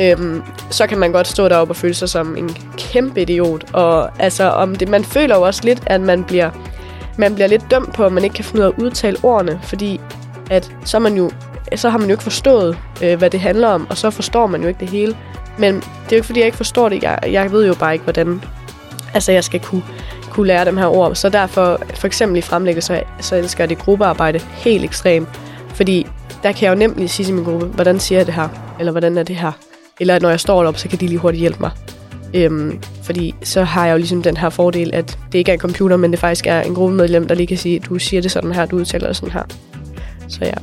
øhm, 0.00 0.42
så 0.70 0.86
kan 0.86 0.98
man 0.98 1.12
godt 1.12 1.26
stå 1.26 1.48
deroppe 1.48 1.72
og 1.72 1.76
føle 1.76 1.94
sig 1.94 2.08
som 2.08 2.36
en 2.36 2.56
kæmpe 2.78 3.22
idiot. 3.22 3.64
Og 3.72 4.22
altså, 4.22 4.44
om 4.44 4.74
det, 4.74 4.88
man 4.88 5.04
føler 5.04 5.36
jo 5.36 5.42
også 5.42 5.60
lidt, 5.64 5.82
at 5.86 6.00
man 6.00 6.24
bliver, 6.24 6.50
man 7.18 7.34
bliver 7.34 7.48
lidt 7.48 7.70
dømt 7.70 7.94
på, 7.94 8.04
at 8.04 8.12
man 8.12 8.24
ikke 8.24 8.34
kan 8.34 8.44
finde 8.44 8.60
ud 8.60 8.66
af 8.66 8.68
at 8.68 8.82
udtale 8.82 9.16
ordene, 9.22 9.60
fordi 9.62 10.00
at 10.50 10.72
så, 10.84 10.98
man 10.98 11.14
jo, 11.14 11.30
så 11.76 11.90
har 11.90 11.98
man 11.98 12.08
jo 12.08 12.14
ikke 12.14 12.22
forstået, 12.22 12.78
øh, 13.02 13.18
hvad 13.18 13.30
det 13.30 13.40
handler 13.40 13.68
om, 13.68 13.86
og 13.90 13.96
så 13.96 14.10
forstår 14.10 14.46
man 14.46 14.62
jo 14.62 14.68
ikke 14.68 14.80
det 14.80 14.88
hele. 14.88 15.16
Men 15.58 15.74
det 15.74 15.84
er 15.84 16.10
jo 16.12 16.16
ikke, 16.16 16.26
fordi 16.26 16.40
jeg 16.40 16.46
ikke 16.46 16.56
forstår 16.56 16.88
det. 16.88 17.02
Jeg, 17.02 17.18
jeg 17.30 17.52
ved 17.52 17.66
jo 17.66 17.74
bare 17.74 17.92
ikke, 17.92 18.02
hvordan 18.02 18.42
altså, 19.14 19.32
jeg 19.32 19.44
skal 19.44 19.60
kunne, 19.60 19.82
kunne 20.30 20.46
lære 20.46 20.64
dem 20.64 20.76
her 20.76 20.86
ord. 20.86 21.14
Så 21.14 21.28
derfor, 21.28 21.80
for 21.94 22.06
eksempel 22.06 22.38
i 22.38 22.40
fremlæggelse, 22.40 23.02
så 23.20 23.36
elsker 23.36 23.64
jeg 23.64 23.68
det 23.68 23.78
gruppearbejde 23.78 24.38
helt 24.38 24.84
ekstremt. 24.84 25.28
Fordi 25.74 26.06
der 26.42 26.52
kan 26.52 26.62
jeg 26.62 26.70
jo 26.70 26.78
nemt 26.78 27.10
sige 27.10 27.26
til 27.26 27.34
min 27.34 27.44
gruppe, 27.44 27.66
hvordan 27.66 28.00
siger 28.00 28.18
jeg 28.18 28.26
det 28.26 28.34
her? 28.34 28.48
Eller 28.78 28.92
hvordan 28.92 29.18
er 29.18 29.22
det 29.22 29.36
her? 29.36 29.52
Eller 30.02 30.20
når 30.20 30.30
jeg 30.30 30.40
står 30.40 30.64
op, 30.64 30.78
så 30.78 30.88
kan 30.88 30.98
de 31.00 31.06
lige 31.06 31.18
hurtigt 31.18 31.40
hjælpe 31.40 31.58
mig. 31.60 31.70
Øhm, 32.34 32.80
fordi 33.02 33.34
så 33.42 33.64
har 33.64 33.86
jeg 33.86 33.92
jo 33.92 33.98
ligesom 33.98 34.22
den 34.22 34.36
her 34.36 34.50
fordel, 34.50 34.90
at 34.94 35.18
det 35.32 35.38
ikke 35.38 35.50
er 35.50 35.54
en 35.54 35.60
computer, 35.60 35.96
men 35.96 36.10
det 36.10 36.18
faktisk 36.18 36.46
er 36.46 36.60
en 36.60 36.74
gruppemedlem, 36.74 37.28
der 37.28 37.34
lige 37.34 37.46
kan 37.46 37.56
sige, 37.56 37.78
du 37.78 37.98
siger 37.98 38.22
det 38.22 38.30
sådan 38.30 38.52
her, 38.52 38.66
du 38.66 38.76
udtaler 38.76 39.06
det 39.06 39.16
sådan 39.16 39.32
her. 39.32 39.42
Så 40.28 40.38
ja. 40.42 40.54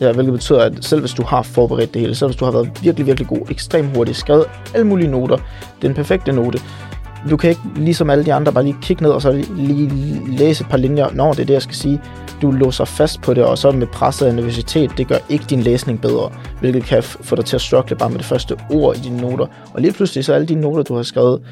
Ja, 0.00 0.12
hvilket 0.12 0.32
betyder, 0.32 0.60
at 0.60 0.72
selv 0.80 1.00
hvis 1.00 1.12
du 1.12 1.22
har 1.22 1.42
forberedt 1.42 1.94
det 1.94 2.00
hele, 2.00 2.14
selv 2.14 2.28
hvis 2.28 2.36
du 2.36 2.44
har 2.44 2.52
været 2.52 2.70
virkelig, 2.82 3.06
virkelig 3.06 3.28
god, 3.28 3.50
ekstremt 3.50 3.96
hurtigt, 3.96 4.16
skrevet 4.16 4.44
alle 4.74 4.86
mulige 4.86 5.10
noter, 5.10 5.38
den 5.82 5.94
perfekte 5.94 6.32
note, 6.32 6.60
du 7.30 7.36
kan 7.36 7.50
ikke, 7.50 7.62
ligesom 7.76 8.10
alle 8.10 8.24
de 8.24 8.34
andre, 8.34 8.52
bare 8.52 8.64
lige 8.64 8.76
kigge 8.82 9.02
ned 9.02 9.10
og 9.10 9.22
så 9.22 9.44
lige 9.56 9.90
læse 10.36 10.64
et 10.64 10.70
par 10.70 10.76
linjer. 10.76 11.08
Nå, 11.12 11.30
det 11.30 11.38
er 11.38 11.44
det, 11.44 11.54
jeg 11.54 11.62
skal 11.62 11.76
sige. 11.76 12.00
Du 12.42 12.50
låser 12.50 12.84
fast 12.84 13.20
på 13.20 13.34
det, 13.34 13.44
og 13.44 13.58
så 13.58 13.70
med 13.70 13.86
presset 13.86 14.26
af 14.26 14.34
nervøsitet, 14.34 14.90
det 14.96 15.08
gør 15.08 15.16
ikke 15.28 15.44
din 15.50 15.60
læsning 15.60 16.00
bedre, 16.00 16.30
hvilket 16.60 16.84
kan 16.84 17.02
få 17.02 17.36
dig 17.36 17.44
til 17.44 17.56
at 17.56 17.60
struggle 17.60 17.96
bare 17.96 18.10
med 18.10 18.18
det 18.18 18.26
første 18.26 18.56
ord 18.70 18.96
i 18.96 19.00
dine 19.00 19.16
noter. 19.16 19.46
Og 19.74 19.80
lige 19.80 19.92
pludselig 19.92 20.24
så 20.24 20.32
er 20.32 20.36
alle 20.36 20.48
de 20.48 20.54
noter, 20.54 20.82
du 20.82 20.94
har 20.94 21.02
skrevet, 21.02 21.42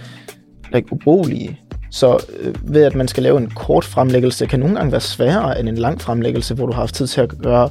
like, 0.75 0.93
ubrugelige. 0.93 1.61
Så 1.91 2.19
øh, 2.41 2.75
ved 2.75 2.83
at 2.83 2.95
man 2.95 3.09
skal 3.09 3.23
lave 3.23 3.39
en 3.39 3.51
kort 3.51 3.85
fremlæggelse, 3.85 4.47
kan 4.47 4.61
nogle 4.61 4.75
gange 4.75 4.93
være 4.93 5.01
sværere 5.01 5.61
end 5.61 5.69
en 5.69 5.79
lang 5.79 6.01
fremlæggelse, 6.01 6.55
hvor 6.55 6.67
du 6.67 6.73
har 6.73 6.81
haft 6.81 6.95
tid 6.95 7.07
til 7.07 7.21
at 7.21 7.29
gøre 7.29 7.69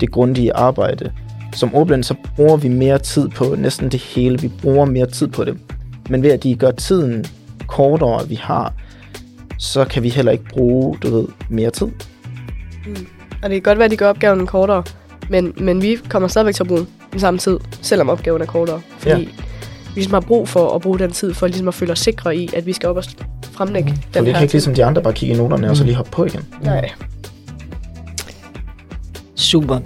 det 0.00 0.10
grundige 0.10 0.52
arbejde. 0.54 1.12
Som 1.54 1.74
ordblind, 1.74 2.04
så 2.04 2.14
bruger 2.36 2.56
vi 2.56 2.68
mere 2.68 2.98
tid 2.98 3.28
på 3.28 3.54
næsten 3.58 3.88
det 3.88 4.00
hele. 4.00 4.38
Vi 4.38 4.48
bruger 4.62 4.84
mere 4.84 5.06
tid 5.06 5.28
på 5.28 5.44
det. 5.44 5.58
Men 6.10 6.22
ved 6.22 6.30
at 6.30 6.42
de 6.42 6.54
gør 6.54 6.70
tiden 6.70 7.24
kortere, 7.66 8.28
vi 8.28 8.34
har, 8.34 8.72
så 9.58 9.84
kan 9.84 10.02
vi 10.02 10.08
heller 10.08 10.32
ikke 10.32 10.44
bruge, 10.44 10.98
du 11.02 11.16
ved, 11.16 11.26
mere 11.48 11.70
tid. 11.70 11.88
Mm. 12.86 13.06
Og 13.42 13.50
det 13.50 13.50
kan 13.50 13.62
godt 13.62 13.78
være, 13.78 13.84
at 13.84 13.90
de 13.90 13.96
gør 13.96 14.08
opgaven 14.08 14.46
kortere, 14.46 14.84
men, 15.28 15.54
men 15.56 15.82
vi 15.82 15.98
kommer 16.08 16.28
stadigvæk 16.28 16.54
til 16.54 16.62
at 16.62 16.68
bruge 16.68 16.86
den 17.12 17.20
samme 17.20 17.38
tid, 17.38 17.58
selvom 17.82 18.08
opgaven 18.08 18.42
er 18.42 18.46
kortere. 18.46 18.80
Fordi 18.98 19.10
ja. 19.10 19.18
vi 19.18 19.28
ligesom 19.94 20.12
har 20.12 20.20
brug 20.20 20.48
for 20.48 20.74
at 20.74 20.80
bruge 20.80 20.98
den 20.98 21.10
tid, 21.10 21.34
for 21.34 21.46
ligesom 21.46 21.68
at 21.68 21.74
føle 21.74 21.92
os 21.92 22.00
sikre 22.00 22.36
i, 22.36 22.50
at 22.56 22.66
vi 22.66 22.72
skal 22.72 22.88
op 22.88 22.96
og 22.96 23.04
fremlægge 23.52 23.90
mm. 23.90 23.96
den 23.96 24.06
for 24.12 24.20
det 24.20 24.34
kan 24.34 24.42
ikke 24.42 24.54
ligesom 24.54 24.74
de 24.74 24.84
andre 24.84 25.02
bare 25.02 25.12
kigge 25.12 25.34
i 25.34 25.38
noterne, 25.38 25.66
mm. 25.66 25.70
og 25.70 25.76
så 25.76 25.84
lige 25.84 25.94
hoppe 25.94 26.10
på 26.10 26.24
igen. 26.24 26.46
Nej. 26.62 26.90
Super 29.34 29.78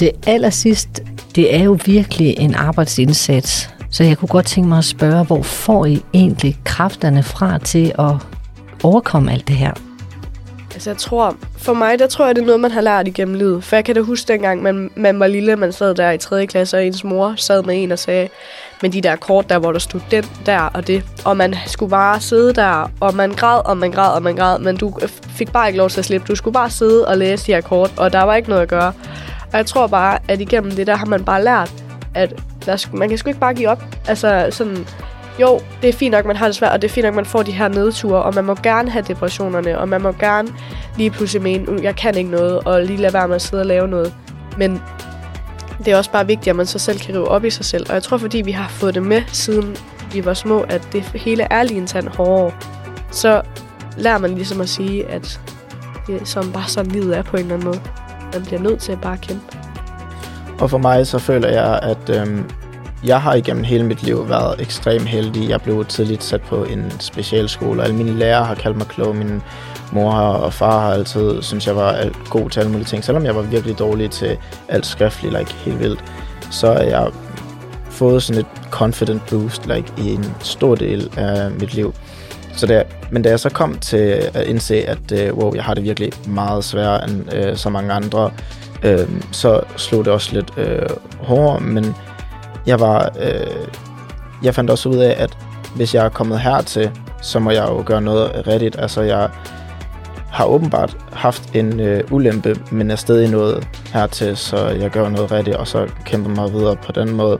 til 0.00 0.10
allersidst, 0.26 1.02
det 1.34 1.54
er 1.54 1.62
jo 1.62 1.78
virkelig 1.86 2.34
en 2.38 2.54
arbejdsindsats. 2.54 3.70
Så 3.90 4.04
jeg 4.04 4.18
kunne 4.18 4.28
godt 4.28 4.46
tænke 4.46 4.68
mig 4.68 4.78
at 4.78 4.84
spørge, 4.84 5.24
hvor 5.24 5.42
får 5.42 5.86
I 5.86 6.02
egentlig 6.14 6.58
kræfterne 6.64 7.22
fra 7.22 7.58
til 7.58 7.92
at 7.98 8.12
overkomme 8.82 9.32
alt 9.32 9.48
det 9.48 9.56
her? 9.56 9.72
Altså 10.80 10.90
jeg 10.90 10.98
tror, 10.98 11.36
for 11.58 11.74
mig, 11.74 11.98
der 11.98 12.06
tror 12.06 12.26
jeg, 12.26 12.36
det 12.36 12.42
er 12.42 12.46
noget, 12.46 12.60
man 12.60 12.70
har 12.70 12.80
lært 12.80 13.08
igennem 13.08 13.34
livet. 13.34 13.64
For 13.64 13.76
jeg 13.76 13.84
kan 13.84 13.94
da 13.94 14.00
huske 14.00 14.32
dengang, 14.32 14.62
man, 14.62 14.90
man 14.96 15.20
var 15.20 15.26
lille, 15.26 15.56
man 15.56 15.72
sad 15.72 15.94
der 15.94 16.10
i 16.10 16.18
3. 16.18 16.46
klasse, 16.46 16.76
og 16.76 16.86
ens 16.86 17.04
mor 17.04 17.34
sad 17.36 17.62
med 17.62 17.82
en 17.82 17.92
og 17.92 17.98
sagde, 17.98 18.28
men 18.82 18.92
de 18.92 19.00
der 19.00 19.16
kort 19.16 19.50
der, 19.50 19.58
hvor 19.58 19.72
der 19.72 19.78
stod 19.78 20.00
den 20.10 20.24
der 20.46 20.60
og 20.60 20.86
det. 20.86 21.04
Og 21.24 21.36
man 21.36 21.54
skulle 21.66 21.90
bare 21.90 22.20
sidde 22.20 22.52
der, 22.52 22.90
og 23.00 23.14
man 23.14 23.32
græd, 23.32 23.60
og 23.64 23.76
man 23.76 23.92
græd, 23.92 24.14
og 24.14 24.22
man 24.22 24.36
græd, 24.36 24.58
men 24.58 24.76
du 24.76 24.98
øh, 25.02 25.08
fik 25.08 25.52
bare 25.52 25.68
ikke 25.68 25.78
lov 25.78 25.90
til 25.90 25.98
at 25.98 26.04
slippe. 26.04 26.26
Du 26.26 26.34
skulle 26.34 26.54
bare 26.54 26.70
sidde 26.70 27.08
og 27.08 27.18
læse 27.18 27.46
de 27.46 27.52
her 27.52 27.60
kort, 27.60 27.92
og 27.96 28.12
der 28.12 28.22
var 28.22 28.34
ikke 28.34 28.48
noget 28.48 28.62
at 28.62 28.68
gøre. 28.68 28.92
Og 29.52 29.58
jeg 29.58 29.66
tror 29.66 29.86
bare, 29.86 30.18
at 30.28 30.40
igennem 30.40 30.70
det 30.70 30.86
der 30.86 30.96
har 30.96 31.06
man 31.06 31.24
bare 31.24 31.44
lært, 31.44 31.72
at 32.14 32.34
der, 32.66 32.88
man 32.92 33.08
kan 33.08 33.18
sgu 33.18 33.28
ikke 33.28 33.40
bare 33.40 33.54
give 33.54 33.68
op. 33.68 33.82
Altså 34.08 34.46
sådan, 34.50 34.86
jo, 35.38 35.60
det 35.82 35.88
er 35.88 35.92
fint 35.92 36.12
nok, 36.12 36.24
man 36.24 36.36
har 36.36 36.46
det 36.46 36.56
svært, 36.56 36.72
og 36.72 36.82
det 36.82 36.88
er 36.88 36.92
fint 36.92 37.04
nok, 37.04 37.14
man 37.14 37.24
får 37.24 37.42
de 37.42 37.52
her 37.52 37.68
nedture, 37.68 38.22
og 38.22 38.34
man 38.34 38.44
må 38.44 38.54
gerne 38.54 38.90
have 38.90 39.04
depressionerne, 39.08 39.78
og 39.78 39.88
man 39.88 40.02
må 40.02 40.12
gerne 40.12 40.48
lige 40.96 41.10
pludselig 41.10 41.42
mene, 41.42 41.64
mm, 41.64 41.82
jeg 41.82 41.96
kan 41.96 42.16
ikke 42.16 42.30
noget, 42.30 42.60
og 42.64 42.82
lige 42.82 42.96
lade 42.96 43.12
være 43.12 43.28
med 43.28 43.36
at 43.36 43.42
sidde 43.42 43.60
og 43.60 43.66
lave 43.66 43.88
noget. 43.88 44.14
Men 44.58 44.82
det 45.84 45.88
er 45.88 45.96
også 45.96 46.10
bare 46.10 46.26
vigtigt, 46.26 46.48
at 46.48 46.56
man 46.56 46.66
så 46.66 46.78
selv 46.78 46.98
kan 46.98 47.14
rive 47.14 47.28
op 47.28 47.44
i 47.44 47.50
sig 47.50 47.64
selv. 47.64 47.86
Og 47.88 47.94
jeg 47.94 48.02
tror, 48.02 48.18
fordi 48.18 48.42
vi 48.42 48.50
har 48.50 48.68
fået 48.68 48.94
det 48.94 49.02
med, 49.02 49.22
siden 49.32 49.76
vi 50.12 50.24
var 50.24 50.34
små, 50.34 50.60
at 50.60 50.88
det 50.92 51.02
hele 51.02 51.46
er 51.50 51.62
lige 51.62 51.80
en 51.80 51.86
tand 51.86 52.08
hårdere, 52.08 52.52
så 53.10 53.42
lærer 53.96 54.18
man 54.18 54.34
ligesom 54.34 54.60
at 54.60 54.68
sige, 54.68 55.08
at 55.08 55.40
det 56.06 56.20
er 56.20 56.24
som 56.24 56.52
bare 56.52 56.68
sådan 56.68 56.90
livet 56.90 57.18
er 57.18 57.22
på 57.22 57.36
en 57.36 57.42
eller 57.42 57.54
anden 57.54 57.68
måde. 57.68 57.80
Man 58.32 58.44
bliver 58.44 58.60
nødt 58.60 58.80
til 58.80 58.92
at 58.92 59.00
bare 59.00 59.16
kæmpe. 59.16 59.58
Og 60.60 60.70
for 60.70 60.78
mig 60.78 61.06
så 61.06 61.18
føler 61.18 61.48
jeg, 61.48 61.80
at 61.82 62.20
øhm, 62.20 62.44
jeg 63.04 63.22
har 63.22 63.34
igennem 63.34 63.64
hele 63.64 63.84
mit 63.84 64.02
liv 64.02 64.28
været 64.28 64.60
ekstremt 64.60 65.08
heldig. 65.08 65.48
Jeg 65.48 65.60
blev 65.60 65.84
tidligt 65.84 66.24
sat 66.24 66.40
på 66.40 66.64
en 66.64 66.92
specialskole. 66.98 67.80
og 67.80 67.84
Alle 67.84 67.96
mine 67.96 68.18
lærere 68.18 68.44
har 68.44 68.54
kaldt 68.54 68.76
mig 68.76 68.86
klog. 68.86 69.16
Min 69.16 69.42
mor 69.92 70.12
og 70.12 70.52
far 70.52 70.80
har 70.80 70.92
altid 70.92 71.42
synes 71.42 71.66
jeg 71.66 71.76
var 71.76 72.04
god 72.30 72.50
til 72.50 72.60
alle 72.60 72.72
mulige 72.72 72.86
ting. 72.86 73.04
Selvom 73.04 73.24
jeg 73.24 73.36
var 73.36 73.42
virkelig 73.42 73.78
dårlig 73.78 74.10
til 74.10 74.38
alt 74.68 74.86
skriftligt, 74.86 75.38
like 75.38 75.52
helt 75.54 75.80
vildt, 75.80 76.04
så 76.50 76.66
er 76.66 76.82
jeg 76.82 77.10
fået 77.90 78.22
sådan 78.22 78.40
et 78.40 78.46
confident 78.70 79.26
boost 79.30 79.66
like, 79.66 79.92
i 79.98 80.14
en 80.14 80.34
stor 80.40 80.74
del 80.74 81.10
af 81.16 81.50
mit 81.50 81.74
liv. 81.74 81.94
Så 82.56 82.66
der, 82.66 82.82
men 83.10 83.22
da 83.22 83.28
jeg 83.28 83.40
så 83.40 83.50
kom 83.50 83.78
til 83.78 84.30
at 84.34 84.46
indse, 84.46 84.88
at 84.88 85.12
øh, 85.12 85.34
wow, 85.34 85.54
jeg 85.54 85.64
har 85.64 85.74
det 85.74 85.84
virkelig 85.84 86.12
meget 86.28 86.64
sværere 86.64 87.04
end 87.10 87.34
øh, 87.34 87.56
så 87.56 87.70
mange 87.70 87.92
andre, 87.92 88.30
øh, 88.82 89.08
så 89.32 89.60
slog 89.76 90.04
det 90.04 90.12
også 90.12 90.34
lidt 90.34 90.52
øh, 90.56 90.88
hårdere, 91.18 91.60
men 91.60 91.94
jeg 92.66 92.80
var, 92.80 93.12
øh, 93.20 93.66
jeg 94.42 94.54
fandt 94.54 94.70
også 94.70 94.88
ud 94.88 94.96
af, 94.96 95.14
at 95.18 95.38
hvis 95.74 95.94
jeg 95.94 96.04
er 96.04 96.08
kommet 96.08 96.40
hertil, 96.40 96.90
så 97.22 97.38
må 97.38 97.50
jeg 97.50 97.68
jo 97.68 97.82
gøre 97.86 98.02
noget 98.02 98.46
rigtigt. 98.46 98.76
Altså, 98.78 99.00
jeg 99.00 99.28
har 100.30 100.44
åbenbart 100.44 100.96
haft 101.12 101.54
en 101.54 101.80
øh, 101.80 102.04
ulempe, 102.10 102.56
men 102.70 102.90
er 102.90 102.96
stadig 102.96 103.30
nået 103.30 103.68
hertil, 103.92 104.36
så 104.36 104.68
jeg 104.68 104.90
gør 104.90 105.08
noget 105.08 105.32
rigtigt, 105.32 105.56
og 105.56 105.68
så 105.68 105.86
kæmper 106.04 106.30
mig 106.30 106.52
videre 106.52 106.76
på 106.76 106.92
den 106.92 107.10
måde. 107.10 107.38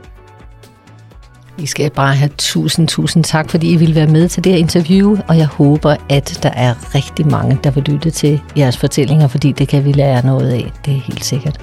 I 1.57 1.65
skal 1.65 1.91
bare 1.91 2.15
have 2.15 2.29
tusind, 2.37 2.87
tusind 2.87 3.23
tak, 3.23 3.49
fordi 3.49 3.73
I 3.73 3.75
vil 3.75 3.95
være 3.95 4.07
med 4.07 4.27
til 4.27 4.43
det 4.43 4.51
her 4.51 4.59
interview, 4.59 5.17
og 5.27 5.37
jeg 5.37 5.47
håber, 5.47 5.95
at 6.09 6.39
der 6.43 6.49
er 6.49 6.95
rigtig 6.95 7.27
mange, 7.27 7.59
der 7.63 7.71
vil 7.71 7.83
lytte 7.83 8.11
til 8.11 8.41
jeres 8.57 8.77
fortællinger, 8.77 9.27
fordi 9.27 9.51
det 9.51 9.67
kan 9.67 9.85
vi 9.85 9.91
lære 9.91 10.25
noget 10.25 10.51
af, 10.51 10.71
det 10.85 10.93
er 10.95 10.99
helt 10.99 11.25
sikkert. 11.25 11.57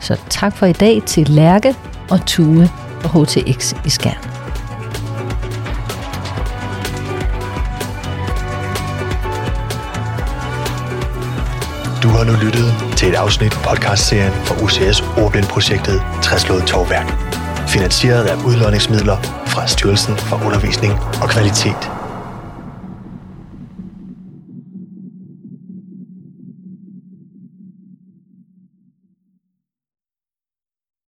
Så 0.00 0.20
tak 0.30 0.56
for 0.56 0.66
i 0.66 0.72
dag 0.72 1.02
til 1.06 1.28
Lærke 1.28 1.74
og 2.10 2.26
Tue 2.26 2.68
og 3.04 3.10
HTX 3.10 3.74
i 3.84 3.90
Skjern. 3.90 4.16
Du 12.02 12.08
har 12.08 12.24
nu 12.24 12.32
lyttet 12.32 12.74
til 12.96 13.08
et 13.08 13.14
afsnit 13.14 13.54
af 13.56 13.62
podcastserien 13.62 14.32
for 14.32 14.54
UCS 14.64 15.00
Ordblindprojektet 15.00 16.02
Træslået 16.22 16.64
Torværk, 16.66 17.08
finansieret 17.68 18.24
af 18.24 18.36
udlåningsmidler 18.46 19.16
fra 19.46 19.66
Styrelsen 19.66 20.16
for 20.16 20.46
Undervisning 20.46 20.92
og 21.22 21.28
Kvalitet 21.28 21.93